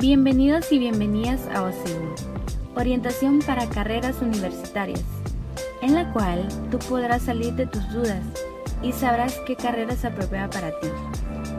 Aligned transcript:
Bienvenidos 0.00 0.72
y 0.72 0.80
bienvenidas 0.80 1.46
a 1.54 1.62
OSEU, 1.62 2.14
orientación 2.74 3.38
para 3.38 3.68
carreras 3.68 4.20
universitarias, 4.20 5.04
en 5.82 5.94
la 5.94 6.12
cual 6.12 6.48
tú 6.72 6.80
podrás 6.80 7.22
salir 7.22 7.52
de 7.54 7.66
tus 7.66 7.88
dudas 7.92 8.24
y 8.82 8.90
sabrás 8.90 9.40
qué 9.46 9.54
carrera 9.54 9.92
es 9.92 10.04
apropiada 10.04 10.50
para 10.50 10.80
ti. 10.80 10.88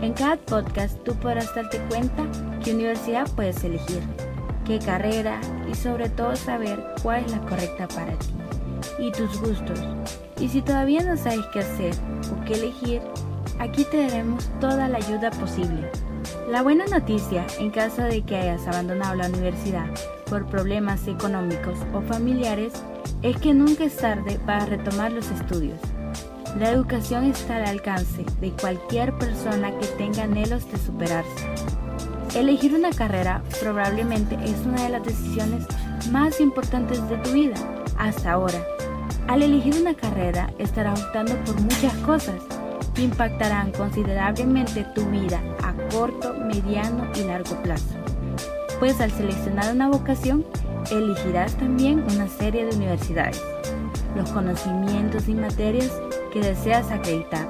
En 0.01 0.11
cada 0.11 0.35
podcast 0.35 1.01
tú 1.05 1.15
podrás 1.15 1.55
darte 1.55 1.79
cuenta 1.87 2.25
qué 2.61 2.73
universidad 2.73 3.25
puedes 3.37 3.63
elegir, 3.63 4.01
qué 4.65 4.79
carrera 4.79 5.39
y 5.71 5.73
sobre 5.73 6.09
todo 6.09 6.35
saber 6.35 6.77
cuál 7.01 7.23
es 7.23 7.31
la 7.31 7.39
correcta 7.39 7.87
para 7.87 8.19
ti 8.19 8.33
y 8.99 9.13
tus 9.13 9.39
gustos. 9.39 9.79
Y 10.41 10.49
si 10.49 10.61
todavía 10.61 11.05
no 11.05 11.15
sabes 11.15 11.45
qué 11.53 11.59
hacer 11.59 11.93
o 12.33 12.43
qué 12.43 12.55
elegir, 12.55 13.01
aquí 13.59 13.85
te 13.85 14.05
daremos 14.05 14.49
toda 14.59 14.89
la 14.89 14.97
ayuda 14.97 15.31
posible. 15.31 15.89
La 16.49 16.61
buena 16.61 16.85
noticia, 16.85 17.47
en 17.57 17.71
caso 17.71 18.03
de 18.03 18.21
que 18.21 18.35
hayas 18.35 18.67
abandonado 18.67 19.15
la 19.15 19.27
universidad 19.27 19.87
por 20.29 20.45
problemas 20.45 21.07
económicos 21.07 21.79
o 21.91 22.01
familiares, 22.01 22.71
es 23.23 23.35
que 23.37 23.55
nunca 23.55 23.85
es 23.85 23.97
tarde 23.97 24.39
para 24.45 24.67
retomar 24.67 25.11
los 25.11 25.31
estudios. 25.31 25.79
La 26.59 26.69
educación 26.69 27.25
está 27.25 27.57
al 27.57 27.65
alcance 27.65 28.23
de 28.41 28.51
cualquier 28.51 29.17
persona 29.17 29.71
que 29.79 29.87
tenga 29.97 30.23
anhelos 30.23 30.71
de 30.71 30.77
superarse. 30.77 31.47
Elegir 32.35 32.75
una 32.75 32.91
carrera 32.91 33.41
probablemente 33.59 34.37
es 34.43 34.57
una 34.67 34.83
de 34.83 34.89
las 34.89 35.03
decisiones 35.03 35.65
más 36.11 36.39
importantes 36.39 37.09
de 37.09 37.17
tu 37.17 37.31
vida 37.31 37.55
hasta 37.97 38.33
ahora. 38.33 38.63
Al 39.27 39.41
elegir 39.41 39.81
una 39.81 39.95
carrera 39.95 40.53
estarás 40.59 41.01
optando 41.01 41.33
por 41.43 41.59
muchas 41.59 41.93
cosas 42.05 42.35
que 42.93 43.01
impactarán 43.01 43.71
considerablemente 43.71 44.85
tu 44.93 45.03
vida 45.09 45.41
corto, 45.95 46.33
mediano 46.33 47.07
y 47.15 47.23
largo 47.23 47.55
plazo. 47.63 47.95
Pues 48.79 48.99
al 48.99 49.11
seleccionar 49.11 49.73
una 49.73 49.87
vocación, 49.87 50.45
elegirás 50.91 51.55
también 51.55 52.03
una 52.13 52.27
serie 52.27 52.65
de 52.65 52.75
universidades, 52.75 53.41
los 54.15 54.29
conocimientos 54.31 55.29
y 55.29 55.35
materias 55.35 55.91
que 56.33 56.41
deseas 56.41 56.91
acreditar, 56.91 57.47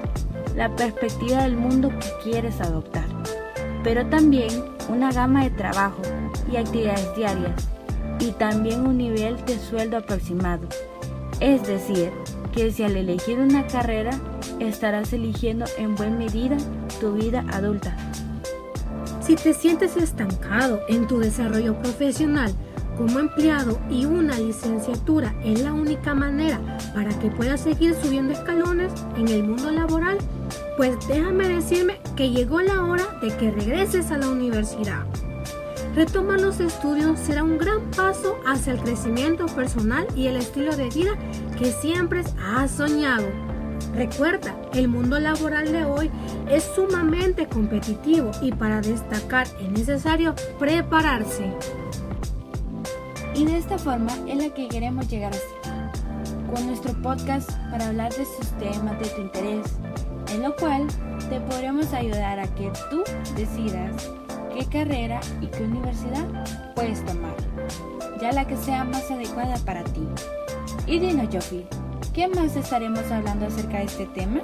la 0.55 0.73
perspectiva 0.75 1.41
del 1.41 1.57
mundo 1.57 1.89
que 1.89 2.29
quieres 2.29 2.61
adoptar, 2.61 3.07
pero 3.83 4.05
también 4.07 4.49
una 4.89 5.11
gama 5.11 5.43
de 5.43 5.49
trabajo 5.49 6.01
y 6.51 6.57
actividades 6.57 7.15
diarias 7.15 7.67
y 8.19 8.31
también 8.31 8.85
un 8.85 8.97
nivel 8.97 9.43
de 9.45 9.57
sueldo 9.57 9.97
aproximado. 9.97 10.67
Es 11.39 11.65
decir, 11.65 12.11
que 12.53 12.71
si 12.71 12.83
al 12.83 12.95
elegir 12.95 13.39
una 13.39 13.65
carrera 13.65 14.11
estarás 14.59 15.11
eligiendo 15.13 15.65
en 15.77 15.95
buena 15.95 16.17
medida 16.17 16.57
tu 16.99 17.13
vida 17.13 17.43
adulta. 17.51 17.97
Si 19.25 19.35
te 19.35 19.55
sientes 19.55 19.97
estancado 19.97 20.81
en 20.87 21.07
tu 21.07 21.17
desarrollo 21.17 21.73
profesional 21.79 22.53
como 22.95 23.19
empleado 23.19 23.79
y 23.89 24.05
una 24.05 24.37
licenciatura 24.37 25.33
es 25.43 25.63
la 25.63 25.73
única 25.73 26.13
manera 26.13 26.61
para 26.93 27.09
que 27.17 27.31
puedas 27.31 27.61
seguir 27.61 27.95
subiendo 27.95 28.33
escalones 28.33 28.93
en 29.17 29.27
el 29.27 29.43
mundo 29.43 29.71
laboral, 29.71 30.19
pues 30.77 30.95
déjame 31.07 31.47
decirme 31.47 31.99
que 32.15 32.29
llegó 32.29 32.61
la 32.61 32.83
hora 32.83 33.05
de 33.19 33.35
que 33.35 33.49
regreses 33.49 34.11
a 34.11 34.19
la 34.19 34.29
universidad. 34.29 35.07
Retomar 35.95 36.39
los 36.39 36.59
estudios 36.59 37.19
será 37.19 37.43
un 37.43 37.57
gran 37.57 37.81
paso 37.97 38.37
hacia 38.45 38.73
el 38.73 38.79
crecimiento 38.79 39.47
personal 39.47 40.05
y 40.15 40.27
el 40.27 40.35
estilo 40.35 40.75
de 40.75 40.89
vida 40.89 41.17
que 41.57 41.71
siempre 41.71 42.21
has 42.45 42.69
soñado. 42.69 43.44
Recuerda, 43.95 44.53
el 44.73 44.89
mundo 44.89 45.17
laboral 45.19 45.71
de 45.71 45.85
hoy 45.85 46.11
es 46.49 46.69
sumamente 46.75 47.47
competitivo 47.47 48.29
y 48.41 48.51
para 48.51 48.81
destacar 48.81 49.47
es 49.61 49.71
necesario 49.71 50.35
prepararse. 50.59 51.49
Y 53.35 53.45
de 53.45 53.57
esta 53.57 53.77
forma 53.77 54.11
es 54.27 54.37
la 54.37 54.53
que 54.53 54.67
queremos 54.67 55.07
llegar 55.07 55.31
a 55.31 55.37
ser, 55.37 56.53
con 56.53 56.67
nuestro 56.67 56.91
podcast 57.01 57.49
para 57.71 57.87
hablar 57.87 58.13
de 58.13 58.23
estos 58.23 58.51
temas 58.57 58.99
de 58.99 59.07
tu 59.07 59.21
interés, 59.21 59.65
en 60.33 60.43
lo 60.43 60.53
cual 60.57 60.87
te 61.29 61.39
podremos 61.39 61.93
ayudar 61.93 62.39
a 62.39 62.53
que 62.53 62.69
tú 62.89 63.01
decidas 63.37 64.11
qué 64.53 64.65
carrera 64.65 65.21
y 65.39 65.47
qué 65.47 65.63
universidad 65.63 66.25
puedes 66.75 67.03
tomar, 67.05 67.35
ya 68.19 68.33
la 68.33 68.45
que 68.45 68.57
sea 68.57 68.83
más 68.83 69.09
adecuada 69.09 69.55
para 69.59 69.85
ti. 69.85 70.05
Y 70.85 70.99
dinos, 70.99 71.29
Jofi, 71.31 71.65
¿qué 72.15 72.29
más 72.29 72.55
estaremos 72.55 73.11
hablando 73.11 73.45
acerca 73.45 73.79
de 73.79 73.83
este 73.83 74.05
tema? 74.05 74.39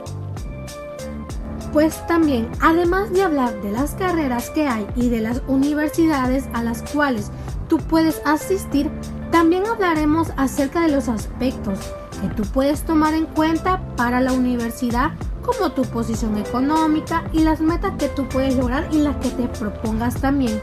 Pues 1.72 2.06
también, 2.06 2.52
además 2.60 3.14
de 3.14 3.24
hablar 3.24 3.62
de 3.62 3.72
las 3.72 3.96
carreras 3.96 4.50
que 4.50 4.68
hay 4.68 4.86
y 4.98 5.08
de 5.08 5.22
las 5.22 5.42
universidades 5.48 6.50
a 6.54 6.64
las 6.64 6.82
cuales 6.92 7.32
tú 7.70 7.78
puedes 7.78 8.22
asistir, 8.26 8.92
también 9.32 9.66
hablaremos 9.66 10.34
acerca 10.36 10.82
de 10.82 10.90
los 10.90 11.08
aspectos 11.08 11.80
que 12.22 12.28
tú 12.36 12.44
puedes 12.44 12.84
tomar 12.84 13.14
en 13.14 13.26
cuenta 13.26 13.80
para 13.96 14.20
la 14.20 14.34
universidad 14.34 15.12
como 15.42 15.72
tu 15.72 15.84
posición 15.84 16.38
económica 16.38 17.24
y 17.32 17.40
las 17.40 17.62
metas 17.62 17.94
que 17.98 18.10
tú 18.10 18.28
puedes 18.28 18.58
lograr 18.58 18.90
y 18.92 18.98
las 18.98 19.16
que 19.16 19.30
te 19.30 19.48
propongas 19.48 20.16
también. 20.16 20.62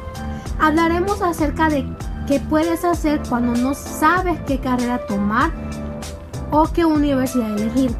Hablaremos 0.61 1.23
acerca 1.23 1.71
de 1.71 1.87
qué 2.27 2.39
puedes 2.39 2.85
hacer 2.85 3.23
cuando 3.31 3.59
no 3.59 3.73
sabes 3.73 4.39
qué 4.47 4.61
carrera 4.61 5.07
tomar 5.07 5.68
o 6.51 6.65
qué 6.73 6.85
universidad 6.85 7.59
elegir. 7.59 7.91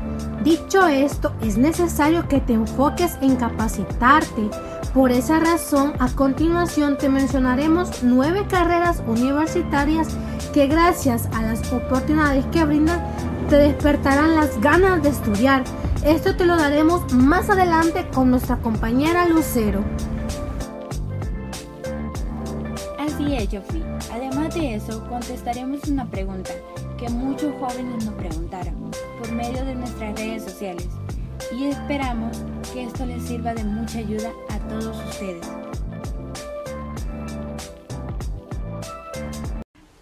Dicho 0.45 0.87
esto, 0.87 1.33
es 1.43 1.59
necesario 1.59 2.29
que 2.29 2.41
te 2.41 2.55
enfoques 2.55 3.19
en 3.21 3.37
capacitarte. 3.37 4.51
Por 4.95 5.11
esa 5.11 5.41
razón, 5.41 5.93
a 5.99 6.09
continuación 6.09 6.97
te 6.97 7.09
mencionaremos 7.09 8.03
nueve 8.03 8.47
carreras 8.49 9.03
universitarias 9.07 10.09
que 10.55 10.67
gracias 10.67 11.29
a 11.35 11.43
las 11.43 11.73
oportunidades 11.73 12.47
que 12.47 12.65
brindan 12.65 13.03
te 13.49 13.57
despertarán 13.57 14.35
las 14.35 14.61
ganas 14.61 15.03
de 15.03 15.11
estudiar. 15.11 15.65
Esto 16.05 16.37
te 16.37 16.47
lo 16.47 16.57
daremos 16.57 17.13
más 17.13 17.51
adelante 17.51 18.07
con 18.15 18.31
nuestra 18.31 18.57
compañera 18.59 19.27
Lucero. 19.27 19.83
Así 22.99 23.35
es, 23.35 23.49
Jofi. 23.51 23.83
Además 24.13 24.55
de 24.55 24.77
eso, 24.77 25.07
contestaremos 25.09 25.81
una 25.89 26.07
pregunta 26.07 26.53
que 26.99 27.09
muchos 27.09 27.55
jóvenes 27.61 28.05
nos 28.05 28.15
preguntaron 28.15 28.75
por 29.19 29.33
medio 29.33 29.65
de 29.65 29.75
nuestras 29.77 30.19
redes 30.19 30.43
sociales 30.43 30.89
y 31.57 31.67
esperamos 31.67 32.37
que 32.73 32.83
esto 32.83 33.07
les 33.07 33.23
sirva 33.23 33.55
de 33.55 33.63
mucha 33.63 34.01
ayuda 34.01 34.33
a 34.49 34.59
todos 34.69 34.97
ustedes. 35.09 35.47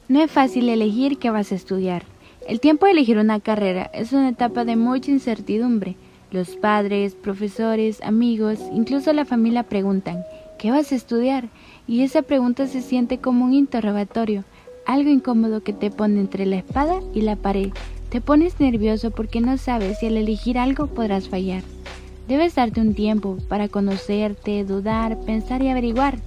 No 0.08 0.22
es 0.22 0.30
fácil 0.30 0.68
elegir 0.70 1.18
qué 1.18 1.30
vas 1.30 1.52
a 1.52 1.56
estudiar. 1.56 2.04
El 2.48 2.60
tiempo 2.60 2.86
de 2.86 2.92
elegir 2.92 3.18
una 3.18 3.40
carrera 3.40 3.90
es 3.92 4.12
una 4.12 4.30
etapa 4.30 4.64
de 4.64 4.76
mucha 4.76 5.10
incertidumbre. 5.10 5.96
Los 6.30 6.56
padres, 6.56 7.14
profesores, 7.14 8.00
amigos, 8.02 8.58
incluso 8.72 9.12
la 9.12 9.24
familia 9.24 9.64
preguntan, 9.64 10.24
¿qué 10.58 10.70
vas 10.70 10.92
a 10.92 10.94
estudiar? 10.94 11.48
Y 11.86 12.02
esa 12.02 12.22
pregunta 12.22 12.66
se 12.66 12.80
siente 12.82 13.18
como 13.18 13.44
un 13.44 13.52
interrogatorio, 13.52 14.44
algo 14.86 15.10
incómodo 15.10 15.62
que 15.62 15.72
te 15.72 15.90
pone 15.90 16.20
entre 16.20 16.46
la 16.46 16.56
espada 16.56 17.00
y 17.12 17.22
la 17.22 17.36
pared. 17.36 17.70
Te 18.08 18.20
pones 18.20 18.60
nervioso 18.60 19.10
porque 19.10 19.40
no 19.40 19.58
sabes 19.58 19.98
si 19.98 20.06
al 20.06 20.16
elegir 20.16 20.58
algo 20.58 20.86
podrás 20.86 21.28
fallar. 21.28 21.62
Debes 22.28 22.54
darte 22.54 22.80
un 22.80 22.94
tiempo 22.94 23.38
para 23.48 23.68
conocerte, 23.68 24.64
dudar, 24.64 25.20
pensar 25.20 25.62
y 25.62 25.68
averiguar. 25.68 26.18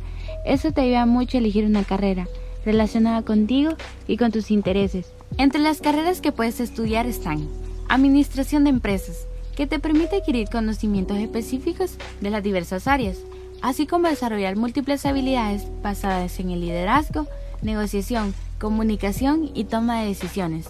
Eso 0.45 0.71
te 0.71 0.81
ayuda 0.81 1.05
mucho 1.05 1.37
a 1.37 1.39
elegir 1.39 1.65
una 1.65 1.83
carrera 1.83 2.27
relacionada 2.65 3.21
contigo 3.23 3.71
y 4.07 4.17
con 4.17 4.31
tus 4.31 4.51
intereses. 4.51 5.11
Entre 5.37 5.61
las 5.61 5.81
carreras 5.81 6.21
que 6.21 6.31
puedes 6.31 6.59
estudiar 6.59 7.05
están 7.05 7.47
Administración 7.87 8.65
de 8.65 8.69
Empresas, 8.69 9.25
que 9.55 9.67
te 9.67 9.79
permite 9.79 10.17
adquirir 10.17 10.49
conocimientos 10.49 11.17
específicos 11.17 11.97
de 12.21 12.29
las 12.29 12.43
diversas 12.43 12.87
áreas, 12.87 13.17
así 13.61 13.87
como 13.87 14.07
desarrollar 14.07 14.55
múltiples 14.55 15.05
habilidades 15.05 15.65
basadas 15.81 16.39
en 16.39 16.51
el 16.51 16.61
liderazgo, 16.61 17.27
negociación, 17.61 18.33
comunicación 18.59 19.49
y 19.53 19.63
toma 19.63 20.01
de 20.01 20.07
decisiones. 20.07 20.69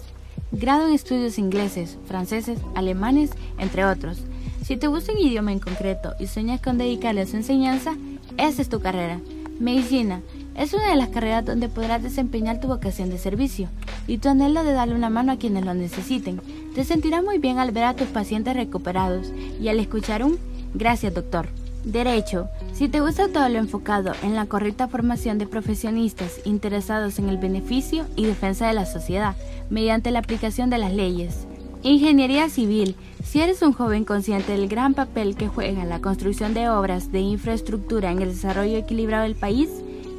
Grado 0.52 0.86
en 0.86 0.94
estudios 0.94 1.38
ingleses, 1.38 1.98
franceses, 2.06 2.58
alemanes, 2.74 3.30
entre 3.58 3.84
otros. 3.84 4.22
Si 4.64 4.76
te 4.76 4.86
gusta 4.86 5.12
un 5.12 5.18
idioma 5.18 5.52
en 5.52 5.58
concreto 5.58 6.14
y 6.18 6.26
sueñas 6.26 6.60
con 6.60 6.78
dedicarle 6.78 7.22
a 7.22 7.26
su 7.26 7.36
enseñanza, 7.36 7.94
esa 8.38 8.62
es 8.62 8.68
tu 8.68 8.80
carrera. 8.80 9.20
Medicina 9.58 10.22
es 10.56 10.72
una 10.72 10.88
de 10.88 10.96
las 10.96 11.08
carreras 11.08 11.44
donde 11.44 11.68
podrás 11.68 12.02
desempeñar 12.02 12.60
tu 12.60 12.68
vocación 12.68 13.10
de 13.10 13.18
servicio 13.18 13.68
y 14.06 14.18
tu 14.18 14.28
anhelo 14.28 14.64
de 14.64 14.72
darle 14.72 14.94
una 14.94 15.10
mano 15.10 15.32
a 15.32 15.36
quienes 15.36 15.64
lo 15.64 15.74
necesiten. 15.74 16.40
Te 16.74 16.84
sentirás 16.84 17.22
muy 17.22 17.38
bien 17.38 17.58
al 17.58 17.72
ver 17.72 17.84
a 17.84 17.94
tus 17.94 18.08
pacientes 18.08 18.54
recuperados 18.54 19.32
y 19.60 19.68
al 19.68 19.78
escuchar 19.80 20.22
un 20.24 20.38
gracias 20.74 21.14
doctor. 21.14 21.48
Derecho. 21.84 22.48
Si 22.74 22.88
te 22.88 23.00
gusta 23.00 23.28
todo 23.28 23.48
lo 23.48 23.58
enfocado 23.58 24.12
en 24.22 24.34
la 24.34 24.46
correcta 24.46 24.86
formación 24.86 25.38
de 25.38 25.46
profesionistas 25.46 26.40
interesados 26.44 27.18
en 27.18 27.28
el 27.28 27.38
beneficio 27.38 28.06
y 28.16 28.26
defensa 28.26 28.68
de 28.68 28.74
la 28.74 28.84
sociedad 28.86 29.34
mediante 29.70 30.10
la 30.10 30.18
aplicación 30.18 30.68
de 30.68 30.78
las 30.78 30.92
leyes. 30.92 31.46
Ingeniería 31.82 32.50
civil. 32.50 32.96
Si 33.24 33.40
eres 33.40 33.62
un 33.62 33.72
joven 33.72 34.04
consciente 34.04 34.52
del 34.52 34.68
gran 34.68 34.92
papel 34.92 35.36
que 35.36 35.48
juega 35.48 35.84
la 35.86 36.00
construcción 36.00 36.52
de 36.52 36.68
obras 36.68 37.10
de 37.12 37.20
infraestructura 37.20 38.10
en 38.10 38.20
el 38.20 38.32
desarrollo 38.32 38.76
equilibrado 38.76 39.22
del 39.22 39.34
país, 39.34 39.70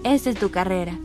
esta 0.04 0.32
es 0.32 0.40
tu 0.40 0.50
carrera. 0.50 0.98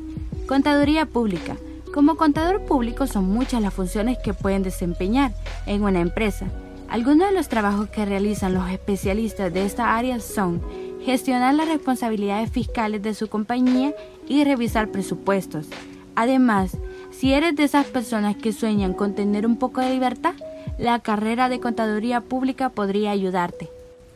Contaduría 0.46 1.04
pública. 1.04 1.56
Como 1.92 2.16
contador 2.16 2.64
público 2.64 3.06
son 3.06 3.28
muchas 3.28 3.60
las 3.60 3.74
funciones 3.74 4.16
que 4.24 4.32
pueden 4.32 4.62
desempeñar 4.62 5.34
en 5.66 5.82
una 5.82 6.00
empresa. 6.00 6.46
Algunos 6.88 7.28
de 7.28 7.34
los 7.34 7.48
trabajos 7.48 7.88
que 7.88 8.04
realizan 8.04 8.54
los 8.54 8.70
especialistas 8.70 9.52
de 9.52 9.66
esta 9.66 9.96
área 9.96 10.20
son 10.20 10.62
gestionar 11.04 11.54
las 11.54 11.68
responsabilidades 11.68 12.50
fiscales 12.50 13.02
de 13.02 13.14
su 13.14 13.28
compañía 13.28 13.94
y 14.28 14.44
revisar 14.44 14.88
presupuestos. 14.88 15.66
Además, 16.14 16.76
si 17.10 17.32
eres 17.32 17.56
de 17.56 17.64
esas 17.64 17.86
personas 17.86 18.36
que 18.36 18.52
sueñan 18.52 18.94
con 18.94 19.14
tener 19.14 19.46
un 19.46 19.56
poco 19.56 19.80
de 19.80 19.90
libertad, 19.90 20.34
la 20.78 20.98
carrera 21.00 21.48
de 21.48 21.60
contaduría 21.60 22.20
pública 22.20 22.70
podría 22.70 23.10
ayudarte. 23.10 23.68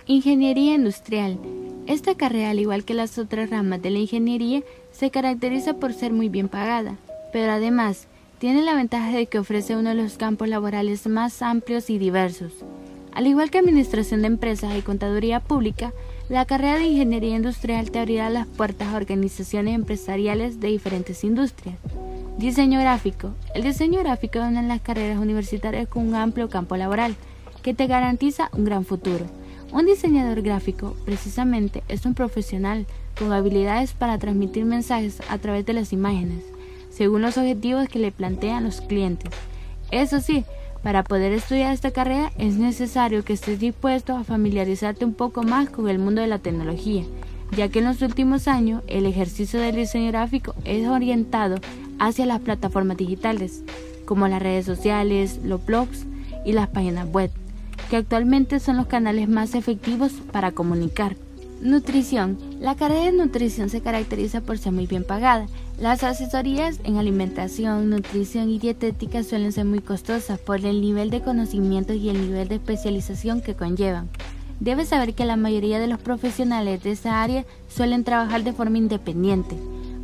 Ingeniería 0.06 0.74
industrial. 0.74 1.38
Esta 1.86 2.14
carrera, 2.14 2.50
al 2.50 2.60
igual 2.60 2.84
que 2.84 2.94
las 2.94 3.18
otras 3.18 3.50
ramas 3.50 3.82
de 3.82 3.90
la 3.90 3.98
ingeniería, 3.98 4.62
se 4.92 5.10
caracteriza 5.10 5.74
por 5.74 5.92
ser 5.92 6.12
muy 6.12 6.28
bien 6.28 6.48
pagada, 6.48 6.96
pero 7.32 7.52
además 7.52 8.06
tiene 8.40 8.62
la 8.62 8.74
ventaja 8.74 9.10
de 9.10 9.26
que 9.26 9.38
ofrece 9.38 9.76
uno 9.76 9.90
de 9.90 9.94
los 9.96 10.16
campos 10.16 10.48
laborales 10.48 11.06
más 11.06 11.42
amplios 11.42 11.90
y 11.90 11.98
diversos. 11.98 12.52
Al 13.12 13.26
igual 13.26 13.50
que 13.50 13.58
Administración 13.58 14.22
de 14.22 14.28
Empresas 14.28 14.74
y 14.78 14.80
Contaduría 14.80 15.40
Pública, 15.40 15.92
la 16.30 16.46
carrera 16.46 16.78
de 16.78 16.86
Ingeniería 16.86 17.36
Industrial 17.36 17.90
te 17.90 17.98
abrirá 17.98 18.30
las 18.30 18.46
puertas 18.46 18.88
a 18.88 18.96
organizaciones 18.96 19.74
empresariales 19.74 20.58
de 20.58 20.68
diferentes 20.68 21.22
industrias. 21.22 21.76
Diseño 22.38 22.80
gráfico. 22.80 23.34
El 23.54 23.62
diseño 23.62 24.00
gráfico 24.00 24.38
es 24.38 24.46
una 24.46 24.62
las 24.62 24.80
carreras 24.80 25.18
universitarias 25.18 25.86
con 25.86 26.08
un 26.08 26.14
amplio 26.14 26.48
campo 26.48 26.78
laboral 26.78 27.16
que 27.62 27.74
te 27.74 27.88
garantiza 27.88 28.48
un 28.54 28.64
gran 28.64 28.86
futuro. 28.86 29.26
Un 29.70 29.84
diseñador 29.84 30.40
gráfico, 30.40 30.96
precisamente, 31.04 31.82
es 31.88 32.06
un 32.06 32.14
profesional 32.14 32.86
con 33.18 33.34
habilidades 33.34 33.92
para 33.92 34.16
transmitir 34.16 34.64
mensajes 34.64 35.20
a 35.28 35.36
través 35.36 35.66
de 35.66 35.74
las 35.74 35.92
imágenes, 35.92 36.42
según 37.00 37.22
los 37.22 37.38
objetivos 37.38 37.88
que 37.88 37.98
le 37.98 38.12
plantean 38.12 38.64
los 38.64 38.82
clientes. 38.82 39.32
Eso 39.90 40.20
sí, 40.20 40.44
para 40.82 41.02
poder 41.02 41.32
estudiar 41.32 41.72
esta 41.72 41.92
carrera 41.92 42.30
es 42.36 42.56
necesario 42.56 43.24
que 43.24 43.32
estés 43.32 43.58
dispuesto 43.58 44.14
a 44.14 44.22
familiarizarte 44.22 45.06
un 45.06 45.14
poco 45.14 45.42
más 45.42 45.70
con 45.70 45.88
el 45.88 45.98
mundo 45.98 46.20
de 46.20 46.26
la 46.26 46.40
tecnología, 46.40 47.04
ya 47.56 47.70
que 47.70 47.78
en 47.78 47.86
los 47.86 48.02
últimos 48.02 48.48
años 48.48 48.82
el 48.86 49.06
ejercicio 49.06 49.58
del 49.58 49.76
diseño 49.76 50.08
gráfico 50.08 50.54
es 50.66 50.86
orientado 50.86 51.56
hacia 51.98 52.26
las 52.26 52.42
plataformas 52.42 52.98
digitales, 52.98 53.62
como 54.04 54.28
las 54.28 54.42
redes 54.42 54.66
sociales, 54.66 55.40
los 55.42 55.64
blogs 55.64 56.04
y 56.44 56.52
las 56.52 56.68
páginas 56.68 57.08
web, 57.08 57.30
que 57.88 57.96
actualmente 57.96 58.60
son 58.60 58.76
los 58.76 58.88
canales 58.88 59.26
más 59.26 59.54
efectivos 59.54 60.12
para 60.32 60.52
comunicar. 60.52 61.16
Nutrición. 61.62 62.49
La 62.60 62.74
carrera 62.74 63.04
de 63.04 63.12
nutrición 63.12 63.70
se 63.70 63.80
caracteriza 63.80 64.42
por 64.42 64.58
ser 64.58 64.72
muy 64.72 64.86
bien 64.86 65.02
pagada. 65.02 65.46
Las 65.80 66.04
asesorías 66.04 66.78
en 66.84 66.98
alimentación, 66.98 67.88
nutrición 67.88 68.50
y 68.50 68.58
dietética 68.58 69.24
suelen 69.24 69.50
ser 69.50 69.64
muy 69.64 69.80
costosas 69.80 70.38
por 70.38 70.62
el 70.66 70.82
nivel 70.82 71.08
de 71.08 71.22
conocimientos 71.22 71.96
y 71.96 72.10
el 72.10 72.20
nivel 72.20 72.48
de 72.48 72.56
especialización 72.56 73.40
que 73.40 73.54
conllevan. 73.54 74.10
Debes 74.60 74.88
saber 74.88 75.14
que 75.14 75.24
la 75.24 75.36
mayoría 75.36 75.78
de 75.78 75.86
los 75.86 76.00
profesionales 76.00 76.82
de 76.82 76.90
esa 76.90 77.22
área 77.22 77.46
suelen 77.66 78.04
trabajar 78.04 78.44
de 78.44 78.52
forma 78.52 78.76
independiente. 78.76 79.56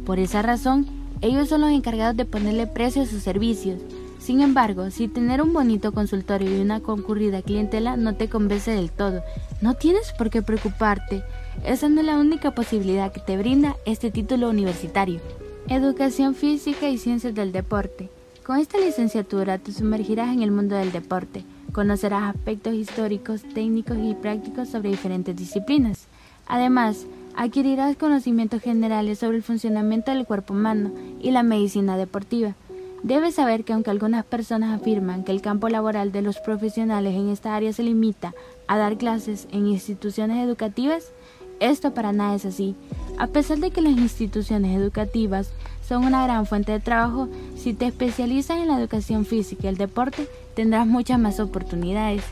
Por 0.06 0.19
esa 0.19 0.41
razón, 0.41 0.87
ellos 1.20 1.50
son 1.50 1.61
los 1.61 1.70
encargados 1.70 2.17
de 2.17 2.25
ponerle 2.25 2.67
precio 2.67 3.03
a 3.03 3.06
sus 3.06 3.23
servicios. 3.23 3.82
Sin 4.19 4.41
embargo, 4.41 4.91
si 4.91 5.08
tener 5.08 5.43
un 5.43 5.53
bonito 5.53 5.93
consultorio 5.93 6.56
y 6.56 6.62
una 6.62 6.81
concurrida 6.81 7.43
clientela 7.43 7.99
no 7.99 8.14
te 8.14 8.31
convence 8.31 8.70
del 8.70 8.91
todo, 8.91 9.23
no 9.61 9.75
tienes 9.75 10.12
por 10.17 10.31
qué 10.31 10.41
preocuparte. 10.41 11.23
Esa 11.64 11.87
es 11.87 11.93
la 11.93 12.19
única 12.19 12.53
posibilidad 12.53 13.12
que 13.12 13.20
te 13.20 13.37
brinda 13.37 13.76
este 13.85 14.11
título 14.11 14.50
universitario. 14.50 15.20
Educación 15.69 16.35
física 16.35 16.88
y 16.88 16.99
ciencias 16.99 17.35
del 17.35 17.53
deporte. 17.53 18.08
Con 18.44 18.58
esta 18.58 18.79
licenciatura 18.79 19.58
te 19.58 19.73
sumergirás 19.73 20.32
en 20.32 20.43
el 20.43 20.53
mundo 20.53 20.76
del 20.76 20.93
deporte, 20.93 21.44
conocerás 21.73 22.35
aspectos 22.35 22.75
históricos, 22.75 23.43
técnicos 23.43 23.99
y 23.99 24.14
prácticos 24.14 24.69
sobre 24.69 24.91
diferentes 24.91 25.35
disciplinas. 25.35 26.06
Además, 26.47 27.06
adquirirás 27.35 27.97
conocimientos 27.97 28.62
generales 28.62 29.19
sobre 29.19 29.38
el 29.38 29.43
funcionamiento 29.43 30.12
del 30.12 30.26
cuerpo 30.26 30.55
humano 30.55 30.93
y 31.20 31.32
la 31.32 31.43
medicina 31.43 31.97
deportiva. 31.97 32.55
Debes 33.03 33.35
saber 33.35 33.64
que 33.64 33.73
aunque 33.73 33.91
algunas 33.91 34.25
personas 34.25 34.81
afirman 34.81 35.25
que 35.25 35.32
el 35.32 35.43
campo 35.43 35.69
laboral 35.69 36.12
de 36.12 36.23
los 36.23 36.38
profesionales 36.38 37.14
en 37.14 37.29
esta 37.29 37.56
área 37.56 37.73
se 37.73 37.82
limita 37.82 38.35
a 38.69 38.79
dar 38.79 38.97
clases 38.97 39.49
en 39.50 39.67
instituciones 39.67 40.44
educativas, 40.44 41.12
esto 41.61 41.94
para 41.94 42.12
nada 42.12 42.35
es 42.35 42.44
así. 42.44 42.75
A 43.19 43.29
pesar 43.29 43.58
de 43.58 43.70
que 43.70 43.81
las 43.81 43.97
instituciones 43.97 44.76
educativas 44.76 45.50
son 45.87 46.05
una 46.05 46.25
gran 46.25 46.47
fuente 46.47 46.73
de 46.73 46.81
trabajo, 46.81 47.29
si 47.56 47.73
te 47.73 47.87
especializas 47.87 48.58
en 48.58 48.69
la 48.69 48.79
educación 48.79 49.25
física 49.25 49.64
y 49.64 49.69
el 49.69 49.76
deporte, 49.76 50.29
tendrás 50.55 50.87
muchas 50.87 51.19
más 51.19 51.41
oportunidades. 51.41 52.23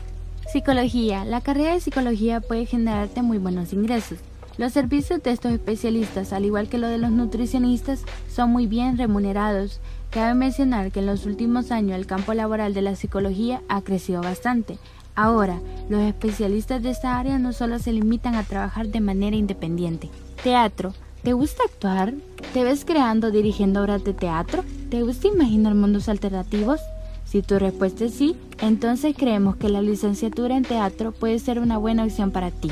Psicología. 0.51 1.25
La 1.25 1.41
carrera 1.41 1.73
de 1.73 1.79
psicología 1.79 2.39
puede 2.39 2.65
generarte 2.65 3.21
muy 3.21 3.37
buenos 3.39 3.73
ingresos. 3.73 4.19
Los 4.57 4.71
servicios 4.71 5.21
de 5.21 5.31
estos 5.31 5.51
especialistas, 5.51 6.31
al 6.31 6.45
igual 6.45 6.69
que 6.69 6.77
los 6.77 6.89
de 6.89 6.97
los 6.97 7.11
nutricionistas, 7.11 8.03
son 8.33 8.51
muy 8.51 8.67
bien 8.67 8.97
remunerados. 8.97 9.81
Cabe 10.11 10.33
mencionar 10.33 10.91
que 10.91 10.99
en 10.99 11.07
los 11.07 11.25
últimos 11.25 11.71
años 11.71 11.97
el 11.97 12.05
campo 12.05 12.33
laboral 12.33 12.73
de 12.73 12.81
la 12.81 12.95
psicología 12.95 13.61
ha 13.67 13.81
crecido 13.81 14.21
bastante. 14.21 14.77
Ahora, 15.15 15.61
los 15.89 16.01
especialistas 16.01 16.83
de 16.83 16.91
esta 16.91 17.17
área 17.17 17.39
no 17.39 17.53
solo 17.53 17.79
se 17.79 17.93
limitan 17.93 18.35
a 18.35 18.43
trabajar 18.43 18.89
de 18.89 18.99
manera 18.99 19.35
independiente. 19.35 20.09
Teatro. 20.43 20.93
¿Te 21.23 21.33
gusta 21.33 21.63
actuar? 21.63 22.13
¿Te 22.53 22.63
ves 22.63 22.85
creando, 22.85 23.31
dirigiendo 23.31 23.81
obras 23.81 24.03
de 24.03 24.13
teatro? 24.13 24.63
¿Te 24.89 25.01
gusta 25.01 25.27
imaginar 25.27 25.73
mundos 25.73 26.07
alternativos? 26.09 26.79
Si 27.25 27.41
tu 27.41 27.57
respuesta 27.57 28.05
es 28.05 28.13
sí, 28.13 28.35
entonces 28.59 29.15
creemos 29.17 29.55
que 29.55 29.69
la 29.69 29.81
licenciatura 29.81 30.55
en 30.55 30.63
teatro 30.63 31.11
puede 31.11 31.39
ser 31.39 31.59
una 31.59 31.77
buena 31.79 32.03
opción 32.03 32.29
para 32.29 32.51
ti. 32.51 32.69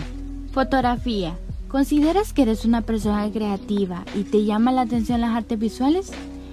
Fotografía. 0.52 1.36
¿Consideras 1.68 2.34
que 2.34 2.44
eres 2.44 2.66
una 2.66 2.82
persona 2.82 3.32
creativa 3.32 4.06
y 4.16 4.24
te 4.24 4.46
llama 4.46 4.72
la 4.72 4.82
atención 4.82 5.22
las 5.22 5.36
artes 5.36 5.58
visuales? 5.58 6.12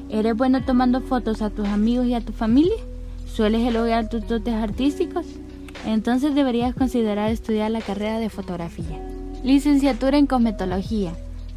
¿Eres 0.08 0.34
bueno 0.34 0.64
tomando 0.64 1.02
fotos 1.02 1.42
a 1.42 1.50
tus 1.50 1.68
amigos 1.68 2.06
y 2.06 2.14
a 2.14 2.22
tu 2.22 2.32
familia? 2.32 2.78
¿Sueles 3.26 3.68
elogiar 3.68 4.08
tus 4.08 4.26
dotes 4.26 4.54
artísticos? 4.54 5.26
Entonces 5.86 6.34
deberías 6.34 6.74
considerar 6.74 7.30
estudiar 7.30 7.70
la 7.70 7.80
carrera 7.80 8.18
de 8.18 8.30
fotografía. 8.30 9.00
Licenciatura 9.42 10.18
en 10.18 10.26
cosmetología. 10.26 11.12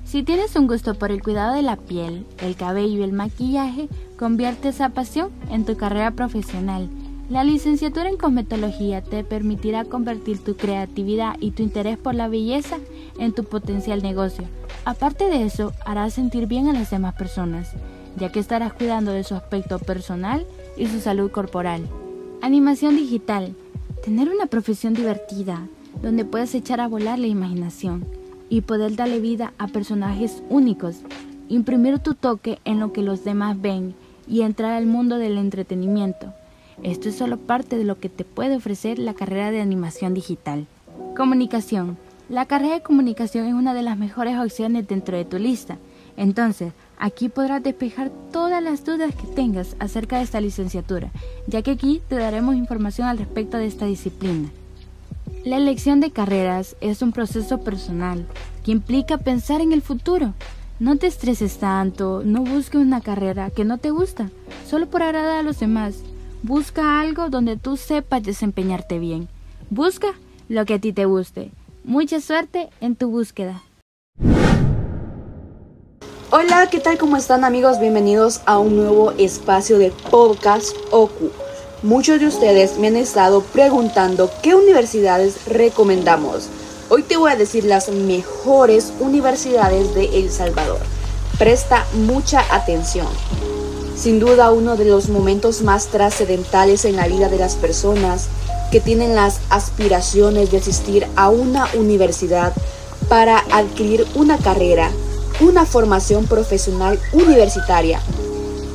Si 0.05 0.23
tienes 0.23 0.55
un 0.55 0.67
gusto 0.67 0.95
por 0.95 1.11
el 1.11 1.21
cuidado 1.21 1.53
de 1.53 1.61
la 1.61 1.77
piel, 1.77 2.25
el 2.39 2.55
cabello 2.55 2.99
y 2.99 3.03
el 3.03 3.13
maquillaje, 3.13 3.87
convierte 4.17 4.69
esa 4.69 4.89
pasión 4.89 5.29
en 5.49 5.65
tu 5.65 5.75
carrera 5.75 6.11
profesional 6.11 6.89
la 7.29 7.45
licenciatura 7.45 8.09
en 8.09 8.17
cosmetología 8.17 9.01
te 9.01 9.23
permitirá 9.23 9.85
convertir 9.85 10.43
tu 10.43 10.57
creatividad 10.57 11.35
y 11.39 11.51
tu 11.51 11.63
interés 11.63 11.97
por 11.97 12.13
la 12.13 12.27
belleza 12.27 12.77
en 13.17 13.33
tu 13.33 13.45
potencial 13.45 14.03
negocio. 14.03 14.43
Aparte 14.83 15.29
de 15.29 15.43
eso, 15.43 15.71
harás 15.85 16.13
sentir 16.13 16.47
bien 16.47 16.67
a 16.67 16.73
las 16.73 16.91
demás 16.91 17.15
personas, 17.15 17.71
ya 18.17 18.29
que 18.29 18.39
estarás 18.39 18.73
cuidando 18.73 19.13
de 19.13 19.23
su 19.23 19.35
aspecto 19.35 19.79
personal 19.79 20.45
y 20.77 20.87
su 20.87 20.99
salud 20.99 21.31
corporal. 21.31 21.87
Animación 22.41 22.97
digital. 22.97 23.55
Tener 24.03 24.27
una 24.27 24.47
profesión 24.47 24.93
divertida, 24.93 25.65
donde 26.01 26.25
puedas 26.25 26.53
echar 26.55 26.81
a 26.81 26.89
volar 26.89 27.19
la 27.19 27.27
imaginación 27.27 28.05
y 28.49 28.59
poder 28.59 28.97
darle 28.97 29.21
vida 29.21 29.53
a 29.57 29.69
personajes 29.69 30.43
únicos, 30.49 30.97
imprimir 31.47 31.99
tu 31.99 32.13
toque 32.13 32.59
en 32.65 32.81
lo 32.81 32.91
que 32.91 33.01
los 33.01 33.23
demás 33.23 33.61
ven 33.61 33.95
y 34.27 34.41
entrar 34.41 34.73
al 34.73 34.87
mundo 34.87 35.19
del 35.19 35.37
entretenimiento. 35.37 36.33
Esto 36.83 37.07
es 37.07 37.15
solo 37.15 37.37
parte 37.37 37.77
de 37.77 37.85
lo 37.85 37.97
que 37.97 38.09
te 38.09 38.25
puede 38.25 38.57
ofrecer 38.57 38.99
la 38.99 39.13
carrera 39.13 39.51
de 39.51 39.61
animación 39.61 40.13
digital. 40.13 40.67
Comunicación. 41.15 41.97
La 42.27 42.45
carrera 42.45 42.73
de 42.73 42.83
comunicación 42.83 43.45
es 43.45 43.53
una 43.53 43.73
de 43.73 43.83
las 43.83 43.97
mejores 43.97 44.37
opciones 44.37 44.85
dentro 44.85 45.15
de 45.15 45.23
tu 45.23 45.39
lista. 45.39 45.77
Entonces, 46.17 46.73
aquí 46.97 47.29
podrás 47.29 47.63
despejar 47.63 48.11
todas 48.31 48.61
las 48.61 48.85
dudas 48.85 49.13
que 49.15 49.27
tengas 49.27 49.75
acerca 49.79 50.17
de 50.17 50.23
esta 50.23 50.41
licenciatura, 50.41 51.11
ya 51.47 51.61
que 51.61 51.71
aquí 51.71 52.01
te 52.07 52.15
daremos 52.15 52.55
información 52.55 53.07
al 53.07 53.17
respecto 53.17 53.57
de 53.57 53.67
esta 53.67 53.85
disciplina. 53.85 54.49
La 55.43 55.57
elección 55.57 55.99
de 55.99 56.11
carreras 56.11 56.75
es 56.79 57.01
un 57.01 57.11
proceso 57.11 57.61
personal 57.61 58.25
que 58.63 58.71
implica 58.71 59.17
pensar 59.17 59.59
en 59.59 59.73
el 59.73 59.81
futuro. 59.81 60.33
No 60.79 60.97
te 60.97 61.07
estreses 61.07 61.57
tanto, 61.57 62.21
no 62.23 62.41
busques 62.43 62.79
una 62.81 63.01
carrera 63.01 63.49
que 63.49 63.65
no 63.65 63.77
te 63.77 63.89
gusta, 63.89 64.29
solo 64.67 64.87
por 64.87 65.03
agradar 65.03 65.39
a 65.39 65.43
los 65.43 65.59
demás. 65.59 66.01
Busca 66.43 67.01
algo 67.01 67.29
donde 67.29 67.57
tú 67.57 67.77
sepas 67.77 68.23
desempeñarte 68.23 68.99
bien. 68.99 69.27
Busca 69.69 70.13
lo 70.49 70.65
que 70.65 70.75
a 70.75 70.79
ti 70.79 70.93
te 70.93 71.05
guste. 71.05 71.51
Mucha 71.83 72.21
suerte 72.21 72.69
en 72.79 72.95
tu 72.95 73.09
búsqueda. 73.09 73.61
Hola, 76.35 76.67
¿qué 76.71 76.79
tal? 76.79 76.97
¿Cómo 76.97 77.15
están 77.15 77.43
amigos? 77.43 77.79
Bienvenidos 77.79 78.41
a 78.47 78.57
un 78.57 78.75
nuevo 78.75 79.11
espacio 79.19 79.77
de 79.77 79.91
podcast 80.09 80.75
OKU. 80.89 81.29
Muchos 81.83 82.19
de 82.19 82.25
ustedes 82.25 82.79
me 82.79 82.87
han 82.87 82.95
estado 82.95 83.43
preguntando 83.43 84.31
qué 84.41 84.55
universidades 84.55 85.45
recomendamos. 85.45 86.49
Hoy 86.89 87.03
te 87.03 87.17
voy 87.17 87.31
a 87.31 87.35
decir 87.35 87.65
las 87.65 87.89
mejores 87.89 88.93
universidades 88.99 89.93
de 89.93 90.05
El 90.05 90.31
Salvador. 90.31 90.79
Presta 91.37 91.85
mucha 91.93 92.43
atención. 92.49 93.05
Sin 93.95 94.19
duda 94.19 94.51
uno 94.51 94.75
de 94.75 94.85
los 94.85 95.09
momentos 95.09 95.61
más 95.61 95.89
trascendentales 95.89 96.83
en 96.85 96.95
la 96.95 97.07
vida 97.07 97.29
de 97.29 97.37
las 97.37 97.53
personas 97.53 98.25
que 98.71 98.79
tienen 98.79 99.13
las 99.13 99.39
aspiraciones 99.51 100.49
de 100.49 100.57
asistir 100.57 101.05
a 101.15 101.29
una 101.29 101.67
universidad 101.75 102.53
para 103.07 103.37
adquirir 103.51 104.07
una 104.15 104.39
carrera, 104.39 104.89
una 105.39 105.65
formación 105.65 106.25
profesional 106.25 106.99
universitaria, 107.11 107.99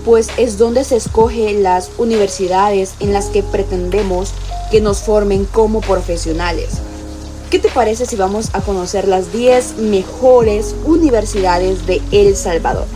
pues 0.04 0.28
es 0.36 0.58
donde 0.58 0.84
se 0.84 0.96
escogen 0.96 1.62
las 1.62 1.90
universidades 1.98 2.94
en 3.00 3.12
las 3.12 3.26
que 3.26 3.42
pretendemos 3.42 4.32
que 4.70 4.80
nos 4.80 5.00
formen 5.00 5.44
como 5.44 5.80
profesionales. 5.80 6.78
¿Qué 7.50 7.58
te 7.58 7.70
parece 7.70 8.06
si 8.06 8.16
vamos 8.16 8.50
a 8.52 8.60
conocer 8.60 9.08
las 9.08 9.32
10 9.32 9.78
mejores 9.78 10.74
universidades 10.84 11.86
de 11.86 12.02
El 12.12 12.36
Salvador? 12.36 12.86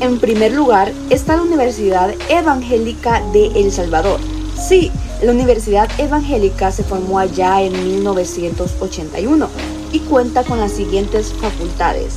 En 0.00 0.20
primer 0.20 0.52
lugar 0.52 0.92
está 1.10 1.36
la 1.36 1.42
Universidad 1.42 2.14
Evangélica 2.28 3.20
de 3.32 3.46
El 3.56 3.72
Salvador. 3.72 4.20
Sí, 4.56 4.92
la 5.22 5.32
Universidad 5.32 5.88
Evangélica 5.98 6.70
se 6.70 6.84
formó 6.84 7.18
allá 7.18 7.62
en 7.62 7.72
1981 7.72 9.77
y 9.92 10.00
cuenta 10.00 10.44
con 10.44 10.60
las 10.60 10.72
siguientes 10.72 11.32
facultades. 11.32 12.16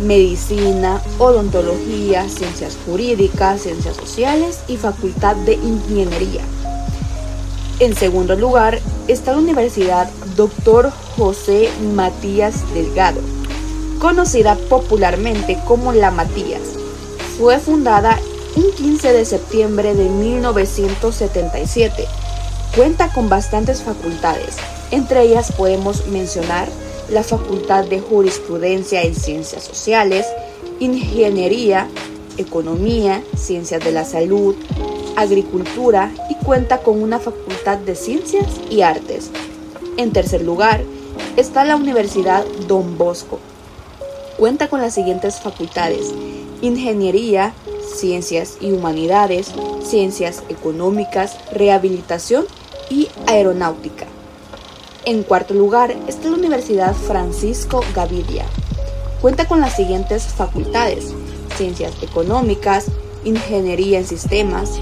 Medicina, 0.00 1.02
odontología, 1.18 2.28
ciencias 2.28 2.76
jurídicas, 2.86 3.62
ciencias 3.62 3.96
sociales 3.96 4.60
y 4.68 4.76
facultad 4.76 5.34
de 5.36 5.54
ingeniería. 5.54 6.42
En 7.80 7.94
segundo 7.94 8.36
lugar 8.36 8.80
está 9.08 9.32
la 9.32 9.38
Universidad 9.38 10.08
Dr. 10.36 10.90
José 11.16 11.70
Matías 11.94 12.62
Delgado, 12.74 13.20
conocida 13.98 14.56
popularmente 14.68 15.58
como 15.66 15.92
La 15.92 16.10
Matías. 16.10 16.62
Fue 17.38 17.58
fundada 17.58 18.18
un 18.56 18.70
15 18.72 19.12
de 19.12 19.24
septiembre 19.24 19.94
de 19.94 20.08
1977 20.08 22.06
Cuenta 22.76 23.08
con 23.12 23.28
bastantes 23.28 23.82
facultades, 23.82 24.56
entre 24.90 25.22
ellas 25.22 25.52
podemos 25.52 26.06
mencionar 26.06 26.68
la 27.10 27.22
Facultad 27.22 27.84
de 27.84 28.00
Jurisprudencia 28.00 29.02
en 29.02 29.14
Ciencias 29.14 29.64
Sociales, 29.64 30.26
Ingeniería, 30.80 31.88
Economía, 32.36 33.22
Ciencias 33.36 33.82
de 33.82 33.92
la 33.92 34.04
Salud, 34.04 34.54
Agricultura 35.16 36.12
y 36.30 36.34
cuenta 36.44 36.78
con 36.78 37.02
una 37.02 37.18
Facultad 37.18 37.78
de 37.78 37.94
Ciencias 37.94 38.46
y 38.70 38.82
Artes. 38.82 39.30
En 39.96 40.12
tercer 40.12 40.42
lugar 40.42 40.82
está 41.36 41.64
la 41.64 41.76
Universidad 41.76 42.44
Don 42.66 42.98
Bosco. 42.98 43.38
Cuenta 44.36 44.68
con 44.68 44.80
las 44.80 44.94
siguientes 44.94 45.40
facultades, 45.40 46.12
Ingeniería, 46.60 47.54
Ciencias 47.96 48.58
y 48.60 48.72
Humanidades, 48.72 49.52
Ciencias 49.82 50.42
Económicas, 50.48 51.36
Rehabilitación 51.52 52.44
y 52.90 53.08
Aeronáutica. 53.26 54.07
En 55.08 55.22
cuarto 55.22 55.54
lugar 55.54 55.96
está 56.06 56.28
la 56.28 56.36
Universidad 56.36 56.94
Francisco 56.94 57.80
Gavidia. 57.94 58.44
Cuenta 59.22 59.48
con 59.48 59.58
las 59.58 59.74
siguientes 59.74 60.24
facultades, 60.24 61.14
Ciencias 61.56 61.94
Económicas, 62.02 62.88
Ingeniería 63.24 64.00
en 64.00 64.06
Sistemas, 64.06 64.72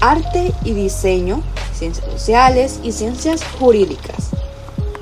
Arte 0.00 0.54
y 0.64 0.72
Diseño, 0.72 1.42
Ciencias 1.74 2.10
Sociales 2.10 2.80
y 2.82 2.92
Ciencias 2.92 3.44
Jurídicas. 3.58 4.30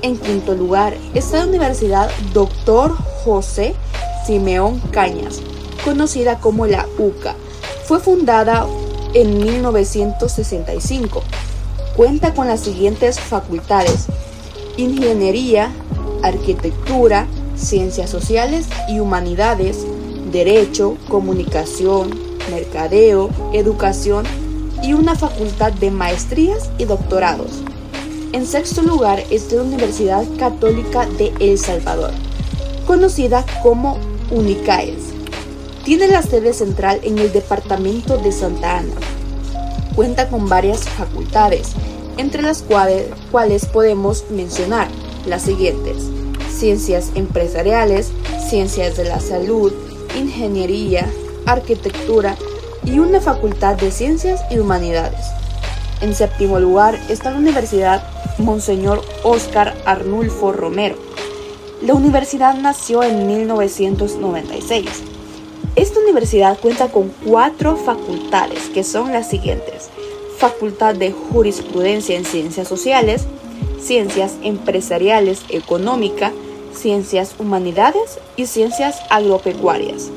En 0.01 0.17
quinto 0.17 0.53
lugar 0.55 0.93
está 1.13 1.37
la 1.37 1.45
Universidad 1.45 2.11
Dr. 2.33 2.97
José 3.23 3.75
Simeón 4.27 4.81
Cañas, 4.91 5.39
conocida 5.85 6.41
como 6.41 6.65
la 6.65 6.85
UCA. 6.97 7.33
Fue 7.85 8.01
fundada 8.01 8.67
en 9.13 9.37
1965 9.37 11.23
Cuenta 11.99 12.33
con 12.33 12.47
las 12.47 12.61
siguientes 12.61 13.19
facultades. 13.19 14.05
Ingeniería, 14.79 15.71
Arquitectura, 16.23 17.27
Ciencias 17.57 18.09
Sociales 18.09 18.67
y 18.87 19.01
Humanidades, 19.01 19.85
Derecho, 20.31 20.95
Comunicación, 21.09 22.17
Mercadeo, 22.49 23.29
Educación 23.51 24.25
y 24.81 24.93
una 24.93 25.15
facultad 25.15 25.73
de 25.73 25.91
maestrías 25.91 26.69
y 26.77 26.85
doctorados. 26.85 27.61
En 28.31 28.45
sexto 28.45 28.81
lugar 28.81 29.21
está 29.29 29.55
la 29.55 29.63
Universidad 29.63 30.23
Católica 30.37 31.05
de 31.17 31.33
El 31.41 31.57
Salvador, 31.57 32.11
conocida 32.87 33.45
como 33.61 33.97
UNICAES. 34.31 35.13
Tiene 35.83 36.07
la 36.07 36.21
sede 36.21 36.53
central 36.53 37.01
en 37.03 37.17
el 37.17 37.33
departamento 37.33 38.17
de 38.17 38.31
Santa 38.31 38.77
Ana. 38.77 38.95
Cuenta 39.95 40.29
con 40.29 40.47
varias 40.47 40.87
facultades, 40.87 41.73
entre 42.19 42.41
las 42.41 42.63
cuales, 42.63 43.65
podemos 43.67 44.25
mencionar 44.29 44.89
las 45.25 45.43
siguientes. 45.43 46.09
Ciencias 46.51 47.11
empresariales, 47.15 48.11
ciencias 48.49 48.97
de 48.97 49.05
la 49.05 49.21
salud, 49.21 49.71
ingeniería, 50.19 51.09
arquitectura 51.45 52.35
y 52.83 52.99
una 52.99 53.21
facultad 53.21 53.77
de 53.77 53.91
ciencias 53.91 54.41
y 54.51 54.59
humanidades. 54.59 55.25
En 56.01 56.13
séptimo 56.13 56.59
lugar 56.59 56.99
está 57.07 57.31
la 57.31 57.37
Universidad 57.37 58.03
Monseñor 58.37 59.01
Óscar 59.23 59.77
Arnulfo 59.85 60.51
Romero. 60.51 60.97
La 61.81 61.93
universidad 61.93 62.53
nació 62.55 63.01
en 63.01 63.27
1996. 63.27 64.85
Esta 65.77 65.99
universidad 66.01 66.59
cuenta 66.59 66.89
con 66.89 67.13
cuatro 67.25 67.77
facultades 67.77 68.67
que 68.73 68.83
son 68.83 69.13
las 69.13 69.29
siguientes. 69.29 69.89
Facultad 70.39 70.95
de 70.95 71.11
Jurisprudencia 71.11 72.15
en 72.15 72.23
Ciencias 72.23 72.65
Sociales, 72.65 73.23
Ciencias 73.77 74.37
Empresariales 74.41 75.41
Económica, 75.49 76.31
Ciencias 76.73 77.35
Humanidades 77.37 78.19
y 78.37 78.45
Ciencias 78.45 79.01
Agropecuarias. 79.09 80.09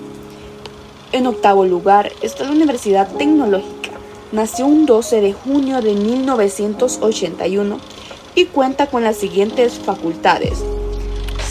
En 1.10 1.26
octavo 1.26 1.64
lugar 1.64 2.12
está 2.22 2.44
la 2.44 2.52
Universidad 2.52 3.12
Tecnológica. 3.16 3.90
Nació 4.30 4.66
un 4.66 4.86
12 4.86 5.22
de 5.22 5.32
junio 5.32 5.82
de 5.82 5.94
1981 5.94 7.78
y 8.36 8.44
cuenta 8.44 8.86
con 8.86 9.02
las 9.02 9.16
siguientes 9.16 9.80
facultades. 9.80 10.62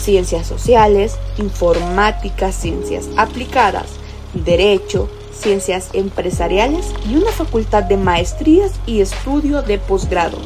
Ciencias 0.00 0.46
Sociales, 0.46 1.18
Informática, 1.36 2.52
Ciencias 2.52 3.10
Aplicadas, 3.18 3.90
Derecho, 4.32 5.10
Ciencias 5.42 5.90
Empresariales 5.92 6.86
y 7.10 7.16
una 7.16 7.32
facultad 7.32 7.82
de 7.82 7.96
maestrías 7.96 8.72
y 8.86 9.00
estudio 9.00 9.62
de 9.62 9.78
posgrado. 9.78 10.38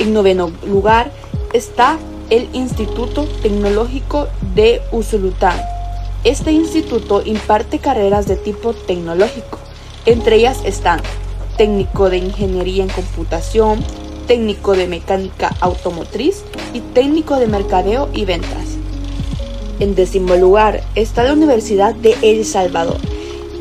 En 0.00 0.12
noveno 0.12 0.50
lugar 0.66 1.12
está 1.52 1.98
el 2.28 2.48
Instituto 2.52 3.26
Tecnológico 3.42 4.26
de 4.54 4.80
Usulután. 4.90 5.60
Este 6.24 6.52
instituto 6.52 7.22
imparte 7.24 7.78
carreras 7.78 8.26
de 8.26 8.36
tipo 8.36 8.74
tecnológico. 8.74 9.58
Entre 10.06 10.36
ellas 10.36 10.60
están 10.64 11.00
técnico 11.56 12.10
de 12.10 12.18
ingeniería 12.18 12.82
en 12.82 12.90
computación, 12.90 13.84
técnico 14.26 14.72
de 14.72 14.86
mecánica 14.86 15.54
automotriz 15.60 16.44
y 16.72 16.80
técnico 16.80 17.36
de 17.36 17.46
mercadeo 17.46 18.08
y 18.12 18.24
ventas. 18.24 18.76
En 19.78 19.94
décimo 19.94 20.34
lugar 20.36 20.82
está 20.94 21.24
la 21.24 21.32
Universidad 21.32 21.94
de 21.94 22.16
El 22.22 22.44
Salvador. 22.44 23.11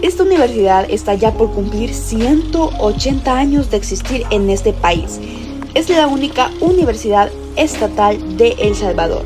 Esta 0.02 0.24
universidad 0.24 0.90
está 0.90 1.14
ya 1.14 1.32
por 1.32 1.52
cumplir 1.52 1.94
180 1.94 3.38
años 3.38 3.70
de 3.70 3.78
existir 3.78 4.26
en 4.32 4.50
este 4.50 4.74
país. 4.74 5.20
Es 5.76 5.90
la 5.90 6.08
única 6.08 6.50
universidad 6.60 7.30
estatal 7.56 8.36
de 8.36 8.54
El 8.54 8.76
Salvador. 8.76 9.24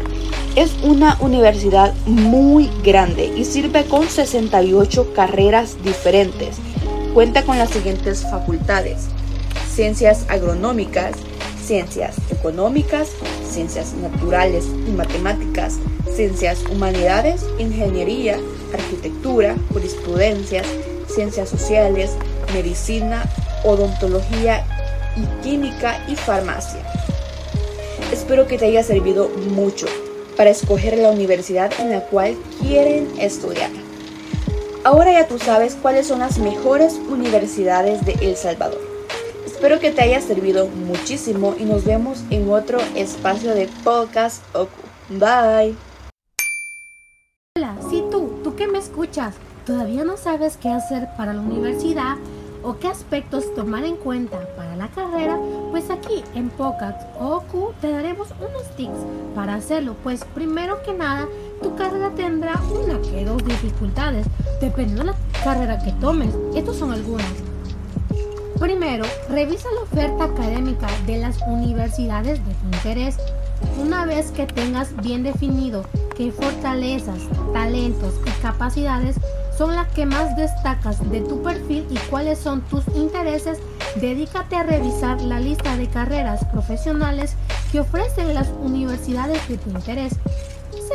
Es 0.58 0.74
una 0.84 1.18
universidad 1.22 1.94
muy 2.06 2.70
grande 2.84 3.32
y 3.38 3.46
sirve 3.46 3.86
con 3.86 4.10
68 4.10 5.14
carreras 5.16 5.78
diferentes. 5.82 6.58
Cuenta 7.14 7.44
con 7.44 7.58
las 7.58 7.70
siguientes 7.70 8.24
facultades. 8.30 9.08
Ciencias 9.74 10.26
agronómicas, 10.28 11.16
ciencias 11.66 12.18
económicas, 12.30 13.12
ciencias 13.50 13.94
naturales 13.94 14.66
y 14.88 14.92
matemáticas, 14.92 15.80
ciencias 16.14 16.64
humanidades, 16.70 17.46
ingeniería, 17.60 18.38
arquitectura, 18.76 19.56
jurisprudencias, 19.74 20.66
ciencias 21.08 21.50
sociales, 21.50 22.12
medicina, 22.54 23.26
odontología 23.64 24.64
y 25.18 25.44
química 25.44 26.04
y 26.08 26.16
farmacia. 26.16 26.82
Espero 28.12 28.48
que 28.48 28.58
te 28.58 28.66
haya 28.66 28.84
servido 28.84 29.30
mucho 29.50 29.88
para 30.38 30.50
escoger 30.50 30.98
la 30.98 31.12
universidad 31.12 31.72
en 31.80 31.92
la 31.92 32.02
cual 32.02 32.36
quieren 32.62 33.10
estudiar. 33.20 33.72
Ahora 34.84 35.12
ya 35.12 35.28
tú 35.28 35.40
sabes 35.40 35.76
cuáles 35.82 36.08
son 36.08 36.20
las 36.20 36.38
mejores 36.38 37.00
universidades 37.10 38.06
de 38.06 38.14
El 38.22 38.36
Salvador. 38.36 38.82
Espero 39.46 39.80
que 39.80 39.92
te 39.92 40.04
haya 40.04 40.22
servido 40.22 40.68
muchísimo 40.68 41.56
y 41.58 41.64
nos 41.64 41.86
vemos 41.86 42.24
en 42.30 42.50
otro 42.52 42.78
espacio 42.96 43.56
de 43.56 43.68
podcast 43.84 44.44
Oku. 44.54 44.82
Bye. 45.10 45.76
Escuchas, 49.06 49.36
todavía 49.68 50.04
no 50.04 50.18
sabes 50.18 50.58
qué 50.58 50.70
hacer 50.70 51.08
para 51.16 51.32
la 51.32 51.42
universidad 51.42 52.18
o 52.64 52.80
qué 52.80 52.88
aspectos 52.88 53.54
tomar 53.54 53.84
en 53.84 53.98
cuenta 53.98 54.40
para 54.56 54.76
la 54.76 54.88
carrera, 54.88 55.38
pues 55.70 55.92
aquí 55.92 56.24
en 56.34 56.50
POCAT 56.50 56.96
OQ 57.20 57.76
te 57.82 57.92
daremos 57.92 58.30
unos 58.40 58.64
tips 58.76 58.98
para 59.36 59.54
hacerlo, 59.54 59.96
pues 60.02 60.26
primero 60.34 60.82
que 60.82 60.94
nada 60.94 61.28
tu 61.62 61.76
carrera 61.76 62.10
tendrá 62.16 62.60
una 62.72 63.00
que 63.00 63.26
dos 63.26 63.46
dificultades, 63.46 64.26
dependiendo 64.60 65.04
de 65.04 65.12
la 65.12 65.44
carrera 65.44 65.78
que 65.78 65.92
tomes. 65.94 66.34
Estos 66.56 66.78
son 66.78 66.92
algunas. 66.92 67.28
Primero, 68.60 69.06
revisa 69.30 69.68
la 69.76 69.82
oferta 69.82 70.24
académica 70.24 70.88
de 71.06 71.20
las 71.20 71.38
universidades 71.48 72.44
de 72.44 72.54
tu 72.56 72.66
interés. 72.66 73.18
Una 73.80 74.06
vez 74.06 74.32
que 74.32 74.48
tengas 74.48 74.96
bien 74.98 75.22
definido 75.22 75.86
qué 76.16 76.32
fortalezas, 76.32 77.20
talentos 77.54 78.14
y 78.26 78.42
capacidades 78.42 79.18
son 79.58 79.76
las 79.76 79.88
que 79.94 80.06
más 80.06 80.36
destacas 80.36 81.10
de 81.12 81.22
tu 81.22 81.42
perfil 81.42 81.86
y 81.90 81.98
cuáles 82.10 82.40
son 82.40 82.62
tus 82.62 82.84
intereses, 82.96 83.60
dedícate 84.00 84.56
a 84.56 84.64
revisar 84.64 85.22
la 85.22 85.40
lista 85.40 85.78
de 85.78 85.88
carreras 85.88 86.44
profesionales 86.46 87.36
que 87.72 87.80
ofrecen 87.80 88.34
las 88.34 88.50
universidades 88.62 89.48
de 89.48 89.58
tu 89.58 89.70
interés. 89.70 90.14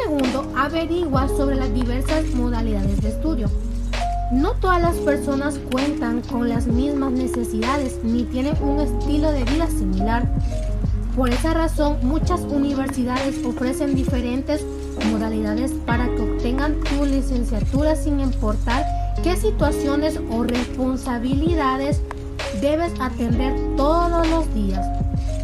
Segundo, 0.02 0.50
averigua 0.56 1.28
sobre 1.28 1.56
las 1.56 1.72
diversas 1.72 2.26
modalidades 2.34 3.00
de 3.00 3.08
estudio. 3.08 3.50
No 4.32 4.52
todas 4.52 4.80
las 4.80 4.96
personas 4.96 5.58
cuentan 5.72 6.20
con 6.22 6.48
las 6.48 6.66
mismas 6.66 7.12
necesidades 7.12 7.98
ni 8.04 8.24
tienen 8.24 8.56
un 8.62 8.80
estilo 8.80 9.32
de 9.32 9.44
vida 9.44 9.66
similar. 9.68 10.28
Por 11.16 11.30
esa 11.30 11.54
razón, 11.54 11.98
muchas 12.02 12.40
universidades 12.42 13.44
ofrecen 13.44 13.96
diferentes 13.96 14.64
modalidades 15.06 15.72
para 15.86 16.06
que 16.06 16.22
obtengan 16.22 16.80
tu 16.80 17.04
licenciatura 17.04 17.96
sin 17.96 18.20
importar 18.20 18.84
qué 19.22 19.36
situaciones 19.36 20.18
o 20.30 20.42
responsabilidades 20.42 22.00
debes 22.60 22.92
atender 23.00 23.54
todos 23.76 24.26
los 24.28 24.52
días. 24.54 24.86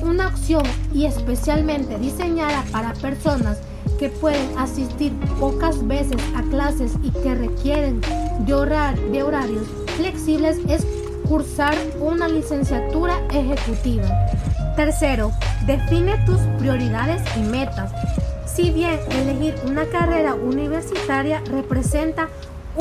Una 0.03 0.29
opción 0.29 0.63
y 0.93 1.07
especialmente 1.07 1.99
diseñada 1.99 2.65
para 2.71 2.93
personas 2.95 3.59
que 3.99 4.09
pueden 4.09 4.59
asistir 4.59 5.13
pocas 5.41 5.87
veces 5.87 6.21
a 6.35 6.43
clases 6.43 6.93
y 7.03 7.11
que 7.11 7.35
requieren 7.35 8.01
de, 8.45 9.23
horarios 9.23 9.67
flexibles 9.97 10.59
es 10.69 10.87
cursar 11.29 11.75
una 12.01 12.29
licenciatura 12.29 13.19
ejecutiva. 13.31 14.07
Tercero, 14.77 15.33
define 15.67 16.17
tus 16.27 16.39
prioridades 16.59 17.23
y 17.37 17.41
metas. 17.41 17.91
Si 18.57 18.71
bien 18.71 18.99
elegir 19.11 19.55
una 19.67 19.85
carrera 19.85 20.35
universitaria 20.35 21.43
representa 21.51 22.31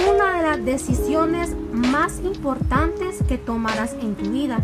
una 0.09 0.37
de 0.37 0.43
las 0.43 0.63
decisiones 0.63 1.53
más 1.73 2.21
importantes 2.23 3.21
que 3.27 3.37
tomarás 3.37 3.91
en 4.01 4.15
tu 4.15 4.31
vida, 4.31 4.59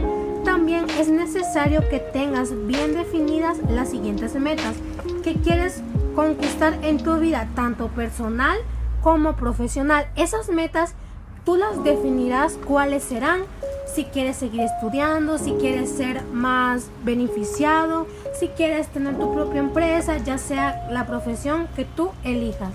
también 0.45 0.89
es 0.91 1.09
necesario 1.09 1.81
que 1.89 1.99
tengas 1.99 2.51
bien 2.65 2.93
definidas 2.93 3.57
las 3.69 3.89
siguientes 3.89 4.35
metas 4.35 4.75
que 5.21 5.33
quieres 5.33 5.81
conquistar 6.15 6.79
en 6.81 7.03
tu 7.03 7.17
vida, 7.17 7.49
tanto 7.55 7.89
personal 7.89 8.57
como 9.03 9.35
profesional. 9.35 10.07
Esas 10.15 10.47
metas 10.47 10.93
tú 11.43 11.57
las 11.57 11.83
definirás 11.83 12.57
cuáles 12.65 13.03
serán 13.03 13.41
si 13.93 14.05
quieres 14.05 14.37
seguir 14.37 14.61
estudiando, 14.61 15.37
si 15.37 15.51
quieres 15.53 15.89
ser 15.89 16.23
más 16.25 16.89
beneficiado, 17.03 18.07
si 18.39 18.47
quieres 18.47 18.87
tener 18.87 19.17
tu 19.17 19.33
propia 19.33 19.59
empresa, 19.59 20.17
ya 20.17 20.37
sea 20.37 20.87
la 20.89 21.05
profesión 21.05 21.67
que 21.75 21.85
tú 21.85 22.11
elijas. 22.23 22.71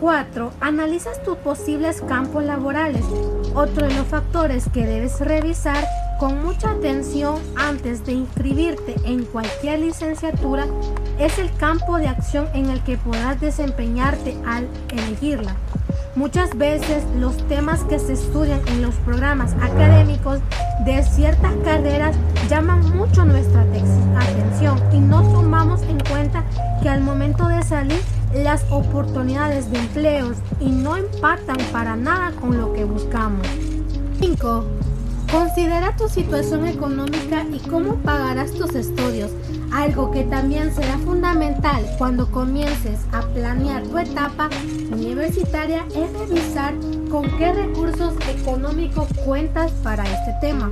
4. 0.00 0.52
Analizas 0.60 1.22
tus 1.24 1.36
posibles 1.38 2.00
campos 2.02 2.44
laborales. 2.44 3.04
Otro 3.54 3.86
de 3.86 3.94
los 3.94 4.06
factores 4.06 4.68
que 4.72 4.86
debes 4.86 5.20
revisar 5.20 5.84
con 6.20 6.42
mucha 6.42 6.70
atención 6.70 7.40
antes 7.56 8.04
de 8.04 8.12
inscribirte 8.12 8.94
en 9.04 9.24
cualquier 9.24 9.80
licenciatura 9.80 10.66
es 11.18 11.38
el 11.38 11.52
campo 11.56 11.98
de 11.98 12.08
acción 12.08 12.48
en 12.54 12.70
el 12.70 12.82
que 12.84 12.96
podrás 12.96 13.40
desempeñarte 13.40 14.36
al 14.46 14.68
elegirla. 14.90 15.56
Muchas 16.18 16.58
veces 16.58 17.04
los 17.16 17.36
temas 17.46 17.84
que 17.84 18.00
se 18.00 18.14
estudian 18.14 18.60
en 18.66 18.82
los 18.82 18.96
programas 18.96 19.52
académicos 19.62 20.40
de 20.84 21.00
ciertas 21.04 21.52
carreras 21.62 22.16
llaman 22.50 22.80
mucho 22.96 23.24
nuestra 23.24 23.62
atención 23.62 24.80
y 24.92 24.98
no 24.98 25.22
tomamos 25.30 25.80
en 25.82 26.00
cuenta 26.00 26.42
que 26.82 26.88
al 26.88 27.02
momento 27.02 27.46
de 27.46 27.62
salir 27.62 28.00
las 28.34 28.64
oportunidades 28.68 29.70
de 29.70 29.78
empleos 29.78 30.38
y 30.58 30.70
no 30.70 30.96
empatan 30.96 31.58
para 31.70 31.94
nada 31.94 32.32
con 32.32 32.58
lo 32.58 32.72
que 32.72 32.82
buscamos. 32.82 33.46
5. 34.18 34.64
Considera 35.30 35.94
tu 35.94 36.08
situación 36.08 36.66
económica 36.66 37.44
y 37.44 37.60
cómo 37.68 37.94
pagarás 37.94 38.50
tus 38.50 38.74
estudios. 38.74 39.30
Algo 39.72 40.10
que 40.10 40.24
también 40.24 40.74
será 40.74 40.98
fundamental 40.98 41.84
cuando 41.98 42.30
comiences 42.30 43.00
a 43.12 43.20
planear 43.20 43.82
tu 43.82 43.98
etapa 43.98 44.48
universitaria 44.90 45.84
es 45.94 46.12
revisar 46.12 46.74
con 47.10 47.24
qué 47.36 47.52
recursos 47.52 48.14
económicos 48.28 49.08
cuentas 49.24 49.70
para 49.82 50.04
este 50.04 50.34
tema. 50.40 50.70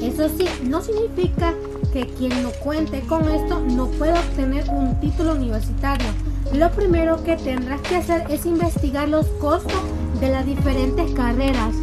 Eso 0.00 0.28
sí, 0.28 0.48
no 0.64 0.82
significa 0.82 1.54
que 1.92 2.06
quien 2.06 2.42
no 2.42 2.50
cuente 2.50 3.00
con 3.02 3.28
esto 3.28 3.60
no 3.60 3.86
pueda 3.86 4.18
obtener 4.18 4.68
un 4.70 4.98
título 5.00 5.32
universitario. 5.32 6.08
Lo 6.52 6.70
primero 6.70 7.22
que 7.22 7.36
tendrás 7.36 7.80
que 7.82 7.96
hacer 7.96 8.24
es 8.30 8.46
investigar 8.46 9.08
los 9.08 9.26
costos 9.40 9.80
de 10.20 10.30
las 10.30 10.46
diferentes 10.46 11.10
carreras 11.12 11.74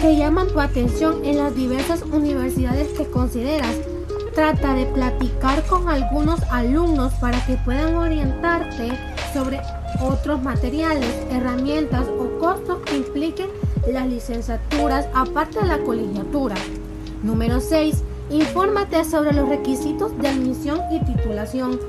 que 0.00 0.16
llaman 0.16 0.48
tu 0.48 0.58
atención 0.60 1.24
en 1.24 1.36
las 1.36 1.54
diversas 1.54 2.02
universidades 2.02 2.88
que 2.88 3.06
consideras. 3.06 3.76
Trata 4.34 4.74
de 4.74 4.86
platicar 4.86 5.64
con 5.66 5.88
algunos 5.88 6.40
alumnos 6.50 7.12
para 7.14 7.44
que 7.46 7.56
puedan 7.56 7.96
orientarte 7.96 8.90
sobre 9.34 9.60
otros 10.00 10.40
materiales, 10.42 11.14
herramientas 11.30 12.06
o 12.08 12.38
costos 12.38 12.78
que 12.84 12.98
impliquen 12.98 13.48
las 13.88 14.06
licenciaturas 14.06 15.06
aparte 15.14 15.60
de 15.60 15.66
la 15.66 15.78
colegiatura. 15.78 16.54
Número 17.22 17.60
6. 17.60 18.04
Infórmate 18.30 19.04
sobre 19.04 19.32
los 19.32 19.48
requisitos 19.48 20.16
de 20.18 20.28
admisión 20.28 20.80
y 20.92 21.00
titulación. 21.00 21.80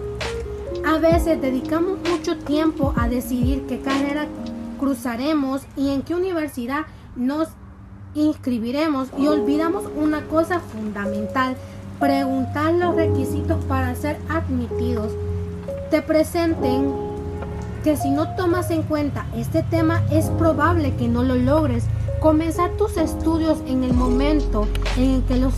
A 0.84 0.97
veces 0.97 1.39
dedicamos 1.39 1.99
mucho 2.10 2.38
tiempo 2.38 2.93
a 2.97 3.08
decidir 3.08 3.67
qué 3.67 3.80
carrera 3.80 4.25
cruzaremos 4.80 5.62
y 5.77 5.89
en 5.91 6.01
qué 6.01 6.15
universidad 6.15 6.88
nos 7.15 7.49
inscribiremos 8.15 9.10
y 9.17 9.27
olvidamos 9.27 9.86
una 9.95 10.25
cosa 10.27 10.60
fundamental, 10.60 11.56
preguntar 12.02 12.74
los 12.74 12.96
requisitos 12.96 13.64
para 13.66 13.96
ser 13.96 14.18
admitidos. 14.28 15.14
Te 15.92 16.02
presenten 16.02 16.92
que 17.84 17.96
si 17.96 18.10
no 18.10 18.36
tomas 18.36 18.72
en 18.72 18.82
cuenta 18.82 19.28
este 19.36 19.64
tema 19.64 20.04
es 20.12 20.26
probable 20.32 20.96
que 20.96 21.08
no 21.08 21.24
lo 21.24 21.36
logres. 21.36 21.86
Comenzar 22.20 22.72
tus 22.72 22.98
estudios 22.98 23.60
en 23.68 23.84
el 23.84 23.94
momento 23.94 24.68
en 24.98 25.12
el 25.12 25.24
que 25.24 25.38
los 25.38 25.54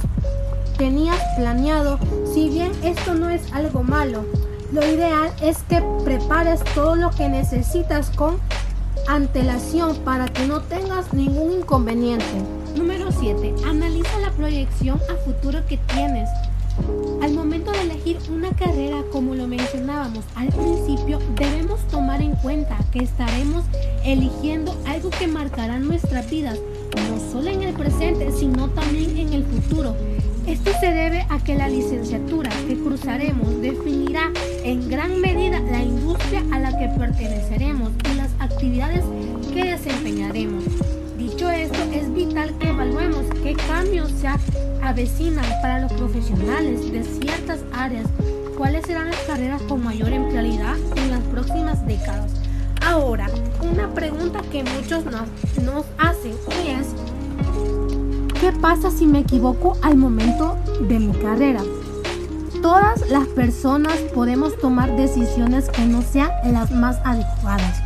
tenías 0.78 1.20
planeado, 1.38 1.98
si 2.32 2.50
bien 2.50 2.72
esto 2.84 3.14
no 3.14 3.30
es 3.30 3.52
algo 3.54 3.84
malo, 3.84 4.26
lo 4.72 4.86
ideal 4.86 5.32
es 5.42 5.60
que 5.64 5.82
prepares 6.04 6.62
todo 6.76 6.96
lo 6.96 7.12
que 7.12 7.30
necesitas 7.30 8.10
con 8.10 8.38
antelación 9.08 9.96
para 9.98 10.28
que 10.28 10.46
no 10.48 10.62
tengas 10.62 11.14
ningún 11.14 11.52
inconveniente. 11.54 12.63
Número 12.76 13.12
7. 13.12 13.54
Analiza 13.68 14.20
la 14.20 14.32
proyección 14.32 15.00
a 15.10 15.16
futuro 15.24 15.66
que 15.68 15.78
tienes. 15.94 16.28
Al 17.22 17.34
momento 17.34 17.72
de 17.72 17.82
elegir 17.82 18.18
una 18.32 18.50
carrera, 18.52 19.04
como 19.12 19.36
lo 19.36 19.48
mencionábamos 19.48 20.26
al 20.36 20.48
principio, 20.48 21.20
debemos 21.36 21.80
tomar 21.90 22.22
en 22.22 22.36
cuenta 22.38 22.78
que 22.92 23.00
estaremos 23.00 23.64
eligiendo 24.04 24.76
algo 24.88 25.12
que 25.12 25.28
marcará 25.28 25.78
nuestras 25.78 26.30
vidas, 26.30 26.58
no 27.10 27.32
solo 27.32 27.50
en 27.50 27.62
el 27.62 27.76
presente, 27.76 28.32
sino 28.32 28.70
también 28.70 29.18
en 29.18 29.34
el 29.34 29.44
futuro. 29.44 29.96
Esto 30.48 30.72
se 30.80 30.88
debe 30.88 31.26
a 31.30 31.40
que 31.44 31.56
la 31.56 31.70
licenciatura 31.70 32.50
que 32.68 32.78
cruzaremos 32.78 33.62
definirá 33.62 34.32
en 34.64 34.90
gran 34.90 35.22
medida 35.22 35.60
la 35.60 35.82
industria 35.82 36.44
a 36.52 36.60
la 36.60 36.78
que 36.78 36.90
perteneceremos 37.00 37.92
y 38.12 38.16
las 38.16 38.32
actividades 38.40 39.04
que 39.54 39.64
desempeñaremos. 39.64 40.64
Vital 42.34 42.58
que 42.58 42.70
evaluemos 42.70 43.26
qué 43.44 43.54
cambios 43.54 44.12
se 44.20 44.28
avecinan 44.82 45.46
para 45.62 45.82
los 45.82 45.94
profesionales 45.94 46.92
de 46.92 47.04
ciertas 47.04 47.60
áreas, 47.72 48.08
cuáles 48.58 48.88
serán 48.88 49.12
las 49.12 49.20
carreras 49.20 49.62
con 49.62 49.84
mayor 49.84 50.12
empleabilidad 50.12 50.76
en 50.96 51.12
las 51.12 51.20
próximas 51.26 51.86
décadas. 51.86 52.32
Ahora, 52.84 53.28
una 53.62 53.94
pregunta 53.94 54.42
que 54.52 54.64
muchos 54.64 55.06
nos, 55.06 55.28
nos 55.64 55.86
hacen 56.00 56.34
es, 56.68 56.88
¿Qué 58.42 58.52
pasa 58.52 58.90
si 58.90 59.06
me 59.06 59.20
equivoco 59.20 59.78
al 59.84 59.96
momento 59.96 60.58
de 60.90 60.98
mi 60.98 61.14
carrera? 61.14 61.62
Todas 62.64 63.08
las 63.12 63.28
personas 63.28 63.96
podemos 64.16 64.58
tomar 64.58 64.96
decisiones 64.96 65.70
que 65.70 65.86
no 65.86 66.02
sean 66.02 66.32
las 66.52 66.72
más 66.72 66.98
adecuadas. 67.04 67.83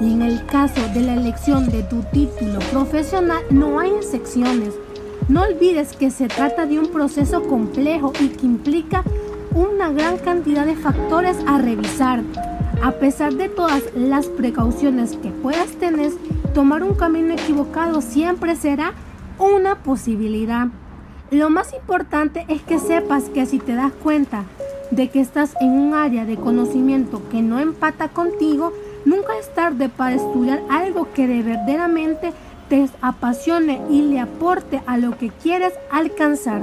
Y 0.00 0.12
en 0.12 0.22
el 0.22 0.44
caso 0.46 0.80
de 0.94 1.00
la 1.00 1.14
elección 1.14 1.70
de 1.70 1.82
tu 1.82 2.02
título 2.12 2.58
profesional 2.70 3.42
no 3.50 3.80
hay 3.80 3.90
excepciones. 3.90 4.74
No 5.28 5.42
olvides 5.42 5.96
que 5.96 6.10
se 6.10 6.28
trata 6.28 6.66
de 6.66 6.78
un 6.78 6.88
proceso 6.88 7.42
complejo 7.44 8.12
y 8.20 8.28
que 8.28 8.46
implica 8.46 9.02
una 9.54 9.90
gran 9.90 10.18
cantidad 10.18 10.66
de 10.66 10.76
factores 10.76 11.38
a 11.46 11.58
revisar. 11.58 12.22
A 12.82 12.92
pesar 12.92 13.34
de 13.34 13.48
todas 13.48 13.82
las 13.96 14.26
precauciones 14.26 15.16
que 15.16 15.30
puedas 15.30 15.68
tener, 15.72 16.12
tomar 16.52 16.82
un 16.82 16.94
camino 16.94 17.32
equivocado 17.32 18.02
siempre 18.02 18.54
será 18.54 18.92
una 19.38 19.82
posibilidad. 19.82 20.68
Lo 21.30 21.50
más 21.50 21.72
importante 21.72 22.44
es 22.48 22.62
que 22.62 22.78
sepas 22.78 23.24
que 23.30 23.46
si 23.46 23.58
te 23.58 23.74
das 23.74 23.92
cuenta 24.02 24.44
de 24.90 25.08
que 25.08 25.20
estás 25.20 25.54
en 25.60 25.70
un 25.70 25.94
área 25.94 26.24
de 26.24 26.36
conocimiento 26.36 27.22
que 27.30 27.42
no 27.42 27.58
empata 27.58 28.08
contigo, 28.08 28.72
nunca 29.06 29.38
es 29.38 29.48
tarde 29.54 29.88
para 29.88 30.16
estudiar 30.16 30.60
algo 30.68 31.12
que 31.14 31.26
de 31.26 31.42
verdaderamente 31.42 32.32
te 32.68 32.88
apasione 33.00 33.80
y 33.88 34.02
le 34.02 34.20
aporte 34.20 34.82
a 34.86 34.98
lo 34.98 35.16
que 35.16 35.30
quieres 35.30 35.72
alcanzar. 35.90 36.60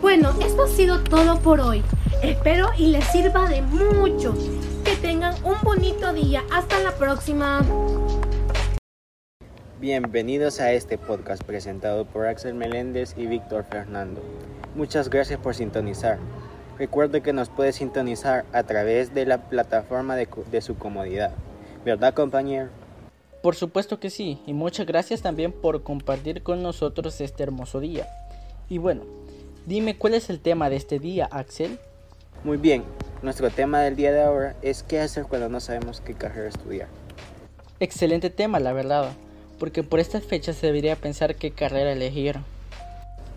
Bueno, 0.00 0.30
esto 0.46 0.64
ha 0.64 0.68
sido 0.68 1.02
todo 1.02 1.40
por 1.40 1.60
hoy. 1.60 1.82
Espero 2.22 2.68
y 2.78 2.86
les 2.86 3.04
sirva 3.06 3.48
de 3.48 3.62
mucho. 3.62 4.34
Que 4.84 4.96
tengan 4.96 5.34
un 5.44 5.56
bonito 5.62 6.12
día. 6.12 6.42
Hasta 6.52 6.78
la 6.80 6.92
próxima. 6.92 7.62
Bienvenidos 9.80 10.60
a 10.60 10.72
este 10.72 10.96
podcast 10.96 11.42
presentado 11.42 12.04
por 12.04 12.26
Axel 12.26 12.54
Meléndez 12.54 13.14
y 13.16 13.26
Víctor 13.26 13.64
Fernando. 13.68 14.22
Muchas 14.76 15.10
gracias 15.10 15.40
por 15.40 15.56
sintonizar. 15.56 16.18
Recuerde 16.78 17.20
que 17.20 17.32
nos 17.32 17.48
puede 17.48 17.72
sintonizar 17.72 18.44
a 18.52 18.62
través 18.62 19.12
de 19.12 19.26
la 19.26 19.38
plataforma 19.38 20.14
de, 20.14 20.28
de 20.50 20.60
su 20.60 20.76
comodidad. 20.76 21.32
¿Verdad, 21.84 22.14
compañero? 22.14 22.68
Por 23.42 23.56
supuesto 23.56 23.98
que 23.98 24.10
sí, 24.10 24.40
y 24.46 24.52
muchas 24.52 24.86
gracias 24.86 25.22
también 25.22 25.52
por 25.52 25.82
compartir 25.82 26.42
con 26.42 26.62
nosotros 26.62 27.20
este 27.20 27.42
hermoso 27.42 27.80
día. 27.80 28.08
Y 28.68 28.78
bueno, 28.78 29.02
dime 29.66 29.98
cuál 29.98 30.14
es 30.14 30.30
el 30.30 30.40
tema 30.40 30.70
de 30.70 30.76
este 30.76 30.98
día, 30.98 31.28
Axel. 31.30 31.78
Muy 32.44 32.56
bien, 32.56 32.84
nuestro 33.22 33.50
tema 33.50 33.80
del 33.80 33.96
día 33.96 34.12
de 34.12 34.22
ahora 34.22 34.56
es 34.62 34.82
qué 34.82 35.00
hacer 35.00 35.24
cuando 35.24 35.48
no 35.48 35.60
sabemos 35.60 36.00
qué 36.00 36.14
carrera 36.14 36.48
estudiar. 36.48 36.88
Excelente 37.80 38.30
tema, 38.30 38.60
la 38.60 38.72
verdad 38.72 39.12
porque 39.62 39.84
por 39.84 40.00
estas 40.00 40.24
fechas 40.24 40.56
se 40.56 40.66
debería 40.66 40.96
pensar 40.96 41.36
qué 41.36 41.52
carrera 41.52 41.92
elegir. 41.92 42.40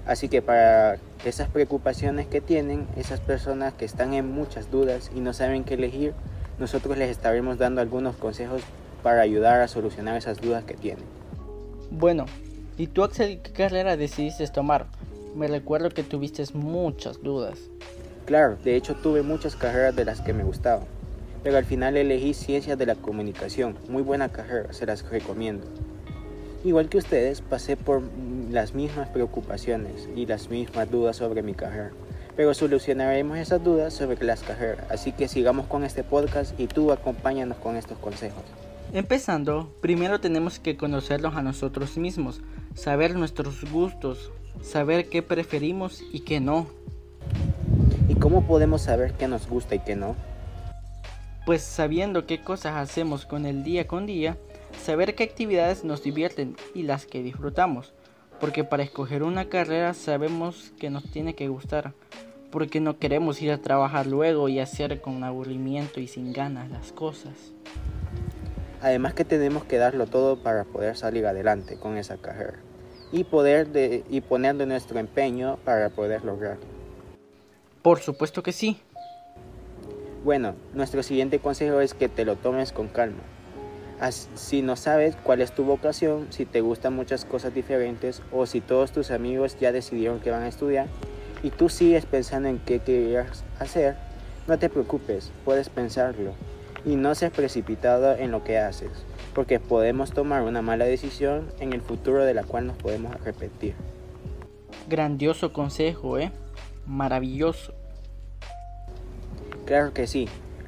Así 0.08 0.28
que 0.28 0.42
para 0.42 0.98
esas 1.24 1.50
preocupaciones 1.50 2.26
que 2.26 2.42
tienen 2.42 2.88
esas 2.98 3.20
personas 3.20 3.76
que 3.76 3.86
están 3.86 4.16
en 4.16 4.32
muchas 4.32 4.72
dudas 4.72 5.12
y 5.16 5.20
no 5.20 5.34
saben 5.34 5.64
qué 5.64 5.76
elegir, 5.76 6.16
nosotros 6.60 6.98
les 6.98 7.10
estaremos 7.10 7.58
dando 7.58 7.82
algunos 7.82 8.16
consejos 8.16 8.62
para 9.04 9.22
ayudar 9.22 9.62
a 9.62 9.68
solucionar 9.68 10.18
esas 10.18 10.42
dudas 10.42 10.64
que 10.64 10.74
tienen. 10.74 11.06
Bueno, 11.92 12.26
¿y 12.78 12.88
tú 12.88 13.04
Axel 13.04 13.40
qué 13.42 13.52
carrera 13.52 13.98
decidiste 13.98 14.48
tomar? 14.48 14.88
Me 15.36 15.48
recuerdo 15.48 15.90
que 15.90 16.04
tuviste 16.04 16.44
muchas 16.54 17.22
dudas. 17.22 17.60
Claro, 18.26 18.58
de 18.64 18.76
hecho 18.76 18.96
tuve 18.96 19.22
muchas 19.22 19.56
carreras 19.56 19.96
de 19.96 20.06
las 20.06 20.22
que 20.22 20.34
me 20.34 20.44
gustaban, 20.44 20.86
pero 21.44 21.58
al 21.58 21.66
final 21.66 21.96
elegí 21.96 22.34
Ciencias 22.34 22.78
de 22.78 22.88
la 22.88 22.96
Comunicación, 22.96 23.78
muy 23.88 24.02
buena 24.02 24.30
carrera, 24.30 24.74
se 24.74 24.88
las 24.88 25.08
recomiendo. 25.08 25.68
Igual 26.64 26.90
que 26.90 26.98
ustedes, 26.98 27.42
pasé 27.42 27.78
por 27.78 28.02
las 28.50 28.74
mismas 28.74 29.10
preocupaciones 29.10 30.10
y 30.16 30.26
las 30.26 30.50
mismas 30.50 30.90
dudas 30.90 31.18
sobre 31.18 31.44
mi 31.44 31.54
carrera, 31.54 31.92
pero 32.36 32.54
solucionaremos 32.54 33.38
esas 33.38 33.64
dudas 33.64 33.94
sobre 33.94 34.24
las 34.26 34.44
carreras, 34.44 34.86
así 34.90 35.12
que 35.12 35.28
sigamos 35.28 35.68
con 35.68 35.84
este 35.84 36.04
podcast 36.04 36.60
y 36.60 36.68
tú 36.68 36.92
acompáñanos 36.92 37.58
con 37.58 37.76
estos 37.76 37.98
consejos. 37.98 38.44
Empezando, 38.94 39.74
primero 39.82 40.20
tenemos 40.20 40.60
que 40.60 40.78
conocernos 40.78 41.36
a 41.36 41.42
nosotros 41.42 41.98
mismos, 41.98 42.42
saber 42.76 43.16
nuestros 43.16 43.70
gustos, 43.72 44.32
saber 44.62 45.10
qué 45.10 45.22
preferimos 45.22 46.02
y 46.14 46.22
qué 46.22 46.40
no. 46.40 46.68
¿Y 48.08 48.16
cómo 48.16 48.46
podemos 48.46 48.84
saber 48.84 49.14
qué 49.14 49.28
nos 49.28 49.48
gusta 49.48 49.76
y 49.76 49.80
qué 49.80 49.96
no? 49.96 50.16
Pues 51.46 51.62
sabiendo 51.62 52.26
qué 52.26 52.42
cosas 52.42 52.76
hacemos 52.76 53.26
con 53.26 53.46
el 53.46 53.64
día 53.64 53.88
con 53.88 54.06
día, 54.06 54.38
saber 54.84 55.16
qué 55.16 55.24
actividades 55.24 55.84
nos 55.84 56.04
divierten 56.04 56.56
y 56.74 56.84
las 56.84 57.06
que 57.06 57.24
disfrutamos, 57.24 57.94
porque 58.40 58.64
para 58.64 58.84
escoger 58.84 59.24
una 59.24 59.46
carrera 59.46 59.94
sabemos 59.94 60.74
que 60.80 60.90
nos 60.90 61.10
tiene 61.12 61.36
que 61.36 61.48
gustar, 61.48 61.94
porque 62.52 62.80
no 62.80 62.98
queremos 63.00 63.42
ir 63.42 63.52
a 63.52 63.58
trabajar 63.58 64.08
luego 64.08 64.50
y 64.50 64.60
hacer 64.60 65.02
con 65.02 65.24
aburrimiento 65.24 66.00
y 66.00 66.08
sin 66.08 66.34
ganas 66.34 66.70
las 66.70 66.92
cosas. 66.92 67.34
Además 68.82 69.14
que 69.14 69.26
tenemos 69.26 69.64
que 69.64 69.78
darlo 69.78 70.08
todo 70.08 70.38
para 70.38 70.64
poder 70.64 70.96
salir 70.96 71.26
adelante 71.26 71.78
con 71.78 71.98
esa 71.98 72.18
carrera 72.18 72.60
y 73.12 73.24
poder 73.24 73.68
de, 73.70 74.04
y 74.10 74.22
poner 74.22 74.56
de 74.56 74.66
nuestro 74.66 75.00
empeño 75.00 75.58
para 75.64 75.90
poder 75.90 76.24
lograrlo. 76.24 76.66
Por 77.82 78.00
supuesto 78.00 78.44
que 78.44 78.52
sí. 78.52 78.80
Bueno, 80.24 80.56
nuestro 80.74 81.04
siguiente 81.04 81.40
consejo 81.40 81.82
es 81.82 81.94
que 81.94 82.10
te 82.10 82.26
lo 82.26 82.36
tomes 82.36 82.72
con 82.72 82.88
calma 82.88 83.22
si 84.36 84.62
no 84.62 84.76
sabes 84.76 85.16
cuál 85.16 85.42
es 85.42 85.54
tu 85.54 85.64
vocación, 85.64 86.28
si 86.30 86.46
te 86.46 86.62
gustan 86.62 86.94
muchas 86.94 87.26
cosas 87.26 87.54
diferentes 87.54 88.22
o 88.32 88.46
si 88.46 88.62
todos 88.62 88.92
tus 88.92 89.12
amigos 89.12 89.58
ya 89.60 89.72
decidieron 89.72 90.20
que 90.20 90.32
van 90.32 90.44
a 90.44 90.48
estudiar 90.48 90.88
y 91.44 91.50
tú 91.50 91.70
sigues 91.70 92.06
pensando 92.06 92.50
en 92.50 92.60
qué 92.60 92.80
querías 92.80 93.44
hacer, 93.60 93.96
no 94.48 94.60
te 94.60 94.70
preocupes, 94.70 95.32
puedes 95.44 95.70
pensarlo 95.70 96.34
y 96.86 96.96
no 96.96 97.16
seas 97.16 97.32
precipitado 97.32 98.16
en 98.16 98.32
lo 98.32 98.44
que 98.44 98.60
haces, 98.60 98.92
porque 99.34 99.60
podemos 99.60 100.12
tomar 100.12 100.44
una 100.44 100.62
mala 100.62 100.86
decisión 100.86 101.52
en 101.60 101.74
el 101.74 101.82
futuro 101.82 102.26
de 102.26 102.34
la 102.34 102.44
cual 102.44 102.68
nos 102.68 102.78
podemos 102.78 103.14
arrepentir. 103.16 103.76
Grandioso 104.88 105.52
consejo, 105.52 106.20
¿eh? 106.20 106.32
Maravilloso. 106.86 107.74
Claro 109.66 109.94
que 109.94 110.06
sí. 110.06 110.28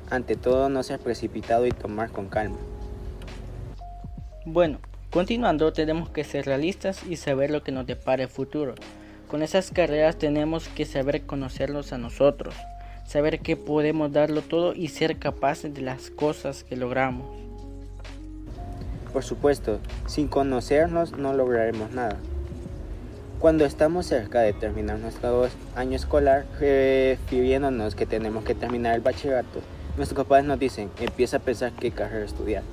Ante 0.09 0.35
todo, 0.35 0.69
no 0.69 0.81
seas 0.83 0.99
precipitado 0.99 1.67
y 1.67 1.71
tomar 1.71 2.11
con 2.11 2.29
calma. 2.29 2.57
Bueno, 4.49 4.77
continuando 5.11 5.73
tenemos 5.73 6.09
que 6.09 6.23
ser 6.23 6.45
realistas 6.45 7.05
y 7.05 7.17
saber 7.17 7.51
lo 7.51 7.63
que 7.63 7.73
nos 7.73 7.85
depara 7.85 8.23
el 8.23 8.29
futuro. 8.29 8.75
Con 9.27 9.43
esas 9.43 9.71
carreras 9.71 10.17
tenemos 10.17 10.69
que 10.69 10.85
saber 10.85 11.23
conocernos 11.23 11.91
a 11.91 11.97
nosotros, 11.97 12.55
saber 13.05 13.39
que 13.39 13.57
podemos 13.57 14.13
darlo 14.13 14.41
todo 14.41 14.73
y 14.73 14.87
ser 14.87 15.19
capaces 15.19 15.73
de 15.73 15.81
las 15.81 16.09
cosas 16.11 16.63
que 16.63 16.77
logramos. 16.77 17.27
Por 19.11 19.25
supuesto, 19.25 19.81
sin 20.05 20.29
conocernos 20.29 21.17
no 21.17 21.33
lograremos 21.33 21.91
nada. 21.91 22.15
Cuando 23.39 23.65
estamos 23.65 24.05
cerca 24.05 24.39
de 24.39 24.53
terminar 24.53 24.97
nuestro 24.99 25.49
año 25.75 25.97
escolar, 25.97 26.45
refiriéndonos 26.57 27.95
que 27.95 28.05
tenemos 28.05 28.45
que 28.45 28.55
terminar 28.55 28.95
el 28.95 29.01
bachillerato, 29.01 29.59
nuestros 29.97 30.25
padres 30.25 30.45
nos 30.45 30.57
dicen, 30.57 30.89
empieza 31.01 31.35
a 31.35 31.41
pensar 31.41 31.73
qué 31.73 31.91
carrera 31.91 32.23
estudiar. 32.23 32.63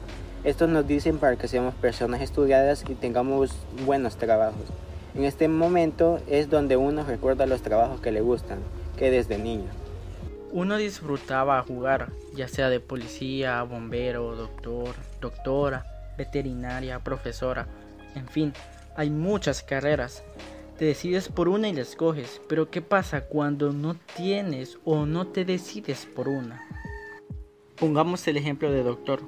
Estos 0.44 0.68
nos 0.68 0.86
dicen 0.86 1.16
para 1.16 1.36
que 1.36 1.48
seamos 1.48 1.74
personas 1.74 2.20
estudiadas 2.20 2.84
y 2.86 2.94
tengamos 2.94 3.52
buenos 3.86 4.16
trabajos. 4.16 4.64
En 5.14 5.24
este 5.24 5.48
momento 5.48 6.20
es 6.26 6.50
donde 6.50 6.76
uno 6.76 7.02
recuerda 7.02 7.46
los 7.46 7.62
trabajos 7.62 8.02
que 8.02 8.12
le 8.12 8.20
gustan, 8.20 8.58
que 8.98 9.10
desde 9.10 9.38
niño. 9.38 9.70
Uno 10.52 10.76
disfrutaba 10.76 11.62
jugar, 11.62 12.12
ya 12.34 12.46
sea 12.46 12.68
de 12.68 12.78
policía, 12.78 13.62
bombero, 13.62 14.36
doctor, 14.36 14.94
doctora, 15.18 15.86
veterinaria, 16.18 16.98
profesora, 16.98 17.66
en 18.14 18.28
fin, 18.28 18.52
hay 18.96 19.08
muchas 19.08 19.62
carreras. 19.62 20.22
Te 20.78 20.84
decides 20.84 21.28
por 21.28 21.48
una 21.48 21.68
y 21.68 21.72
la 21.72 21.80
escoges, 21.80 22.42
pero 22.48 22.70
¿qué 22.70 22.82
pasa 22.82 23.22
cuando 23.22 23.72
no 23.72 23.94
tienes 24.16 24.76
o 24.84 25.06
no 25.06 25.26
te 25.26 25.44
decides 25.44 26.06
por 26.06 26.28
una? 26.28 26.60
Pongamos 27.76 28.26
el 28.28 28.36
ejemplo 28.36 28.70
de 28.70 28.82
doctor. 28.82 29.22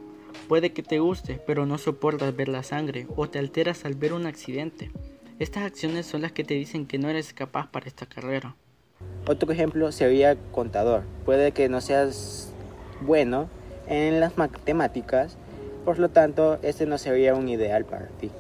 Puede 0.49 0.73
que 0.73 0.85
te 0.85 1.01
guste, 1.01 1.41
pero 1.45 1.67
no 1.67 1.77
soportas 1.77 2.37
ver 2.37 2.49
la 2.49 2.63
sangre 2.63 3.09
o 3.17 3.29
te 3.29 3.41
alteras 3.41 3.85
al 3.85 3.95
ver 3.95 4.13
un 4.13 4.27
accidente. 4.27 4.93
Estas 5.41 5.65
acciones 5.65 6.07
son 6.07 6.23
las 6.23 6.31
que 6.31 6.45
te 6.45 6.55
dicen 6.55 6.87
que 6.87 6.99
no 6.99 7.09
eres 7.09 7.33
capaz 7.33 7.69
para 7.71 7.87
esta 7.87 8.07
carrera. 8.07 8.55
Otro 9.27 9.51
ejemplo 9.51 9.91
sería 9.91 10.37
contador. 10.53 11.03
Puede 11.25 11.51
que 11.51 11.69
no 11.69 11.81
seas 11.81 12.53
bueno 13.01 13.49
en 13.89 14.21
las 14.21 14.39
matemáticas, 14.39 15.37
por 15.85 15.99
lo 15.99 16.11
tanto, 16.11 16.59
este 16.63 16.87
no 16.87 16.97
sería 16.97 17.35
un 17.35 17.49
ideal 17.49 17.85
para 17.85 18.07
ti. 18.07 18.31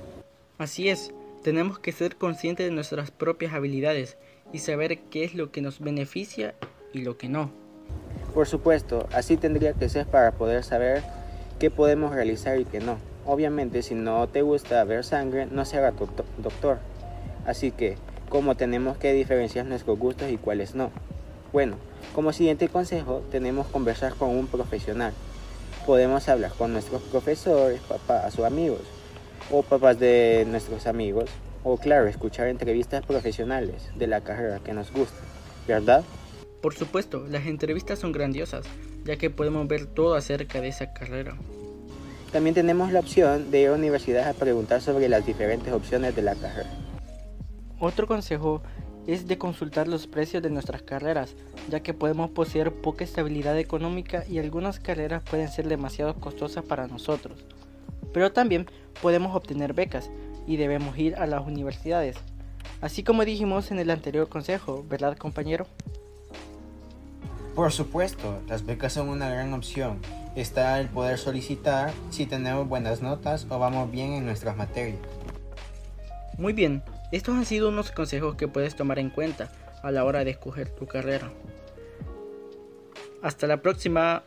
Así 0.58 0.88
es, 0.88 1.12
tenemos 1.42 1.78
que 1.78 1.92
ser 1.92 2.16
conscientes 2.16 2.66
de 2.66 2.72
nuestras 2.72 3.10
propias 3.10 3.52
habilidades 3.52 4.16
y 4.52 4.60
saber 4.60 4.98
qué 5.10 5.24
es 5.24 5.34
lo 5.34 5.50
que 5.50 5.60
nos 5.60 5.80
beneficia 5.80 6.54
y 6.92 7.02
lo 7.02 7.18
que 7.18 7.28
no. 7.28 7.50
Por 8.32 8.46
supuesto, 8.46 9.08
así 9.12 9.36
tendría 9.36 9.72
que 9.72 9.88
ser 9.88 10.06
para 10.06 10.32
poder 10.32 10.64
saber 10.64 11.02
qué 11.58 11.70
podemos 11.70 12.14
realizar 12.14 12.58
y 12.58 12.64
qué 12.64 12.80
no. 12.80 12.98
Obviamente, 13.24 13.82
si 13.82 13.94
no 13.94 14.28
te 14.28 14.42
gusta 14.42 14.82
ver 14.84 15.04
sangre, 15.04 15.46
no 15.46 15.64
se 15.64 15.78
haga 15.78 15.92
doctor. 16.38 16.78
Así 17.46 17.70
que, 17.70 17.96
¿cómo 18.28 18.56
tenemos 18.56 18.98
que 18.98 19.12
diferenciar 19.12 19.66
nuestros 19.66 19.98
gustos 19.98 20.30
y 20.30 20.36
cuáles 20.36 20.74
no? 20.74 20.90
Bueno, 21.52 21.76
como 22.14 22.32
siguiente 22.32 22.68
consejo, 22.68 23.22
tenemos 23.30 23.66
conversar 23.68 24.14
con 24.14 24.30
un 24.30 24.46
profesional. 24.46 25.12
Podemos 25.86 26.28
hablar 26.28 26.52
con 26.52 26.72
nuestros 26.72 27.02
profesores, 27.02 27.80
papás 27.80 28.38
o 28.38 28.44
amigos, 28.44 28.82
o 29.50 29.62
papás 29.62 29.98
de 29.98 30.44
nuestros 30.48 30.86
amigos, 30.86 31.30
o 31.64 31.76
claro, 31.78 32.06
escuchar 32.06 32.48
entrevistas 32.48 33.04
profesionales 33.06 33.88
de 33.96 34.06
la 34.06 34.20
carrera 34.20 34.60
que 34.60 34.72
nos 34.72 34.92
gusta, 34.92 35.18
¿verdad? 35.66 36.04
Por 36.60 36.74
supuesto, 36.74 37.26
las 37.28 37.46
entrevistas 37.46 37.98
son 37.98 38.12
grandiosas, 38.12 38.66
ya 39.04 39.16
que 39.16 39.30
podemos 39.30 39.66
ver 39.68 39.86
todo 39.86 40.14
acerca 40.14 40.60
de 40.60 40.68
esa 40.68 40.92
carrera. 40.92 41.36
También 42.32 42.54
tenemos 42.54 42.92
la 42.92 43.00
opción 43.00 43.50
de 43.50 43.62
ir 43.62 43.68
a 43.68 43.74
universidades 43.74 44.26
a 44.26 44.38
preguntar 44.38 44.80
sobre 44.80 45.08
las 45.08 45.24
diferentes 45.24 45.72
opciones 45.72 46.14
de 46.16 46.22
la 46.22 46.34
carrera. 46.34 46.70
Otro 47.78 48.06
consejo 48.06 48.62
es 49.06 49.28
de 49.28 49.38
consultar 49.38 49.86
los 49.86 50.06
precios 50.06 50.42
de 50.42 50.50
nuestras 50.50 50.82
carreras, 50.82 51.36
ya 51.70 51.80
que 51.80 51.94
podemos 51.94 52.30
poseer 52.30 52.72
poca 52.72 53.04
estabilidad 53.04 53.58
económica 53.58 54.24
y 54.28 54.38
algunas 54.38 54.80
carreras 54.80 55.22
pueden 55.22 55.48
ser 55.48 55.68
demasiado 55.68 56.14
costosas 56.14 56.64
para 56.64 56.88
nosotros. 56.88 57.44
Pero 58.12 58.32
también 58.32 58.66
podemos 59.00 59.36
obtener 59.36 59.74
becas 59.74 60.10
y 60.46 60.56
debemos 60.56 60.98
ir 60.98 61.14
a 61.16 61.26
las 61.26 61.46
universidades, 61.46 62.16
así 62.80 63.02
como 63.02 63.24
dijimos 63.24 63.70
en 63.70 63.78
el 63.78 63.90
anterior 63.90 64.28
consejo, 64.28 64.84
¿verdad 64.88 65.16
compañero? 65.16 65.66
Por 67.56 67.72
supuesto, 67.72 68.42
las 68.48 68.66
becas 68.66 68.92
son 68.92 69.08
una 69.08 69.30
gran 69.30 69.54
opción. 69.54 69.98
Está 70.36 70.78
el 70.78 70.90
poder 70.90 71.16
solicitar 71.16 71.90
si 72.10 72.26
tenemos 72.26 72.68
buenas 72.68 73.00
notas 73.00 73.46
o 73.48 73.58
vamos 73.58 73.90
bien 73.90 74.12
en 74.12 74.26
nuestras 74.26 74.58
materias. 74.58 74.98
Muy 76.36 76.52
bien, 76.52 76.82
estos 77.12 77.34
han 77.34 77.46
sido 77.46 77.70
unos 77.70 77.92
consejos 77.92 78.34
que 78.36 78.46
puedes 78.46 78.76
tomar 78.76 78.98
en 78.98 79.08
cuenta 79.08 79.50
a 79.82 79.90
la 79.90 80.04
hora 80.04 80.22
de 80.22 80.32
escoger 80.32 80.68
tu 80.68 80.86
carrera. 80.86 81.32
Hasta 83.22 83.46
la 83.46 83.62
próxima. 83.62 84.22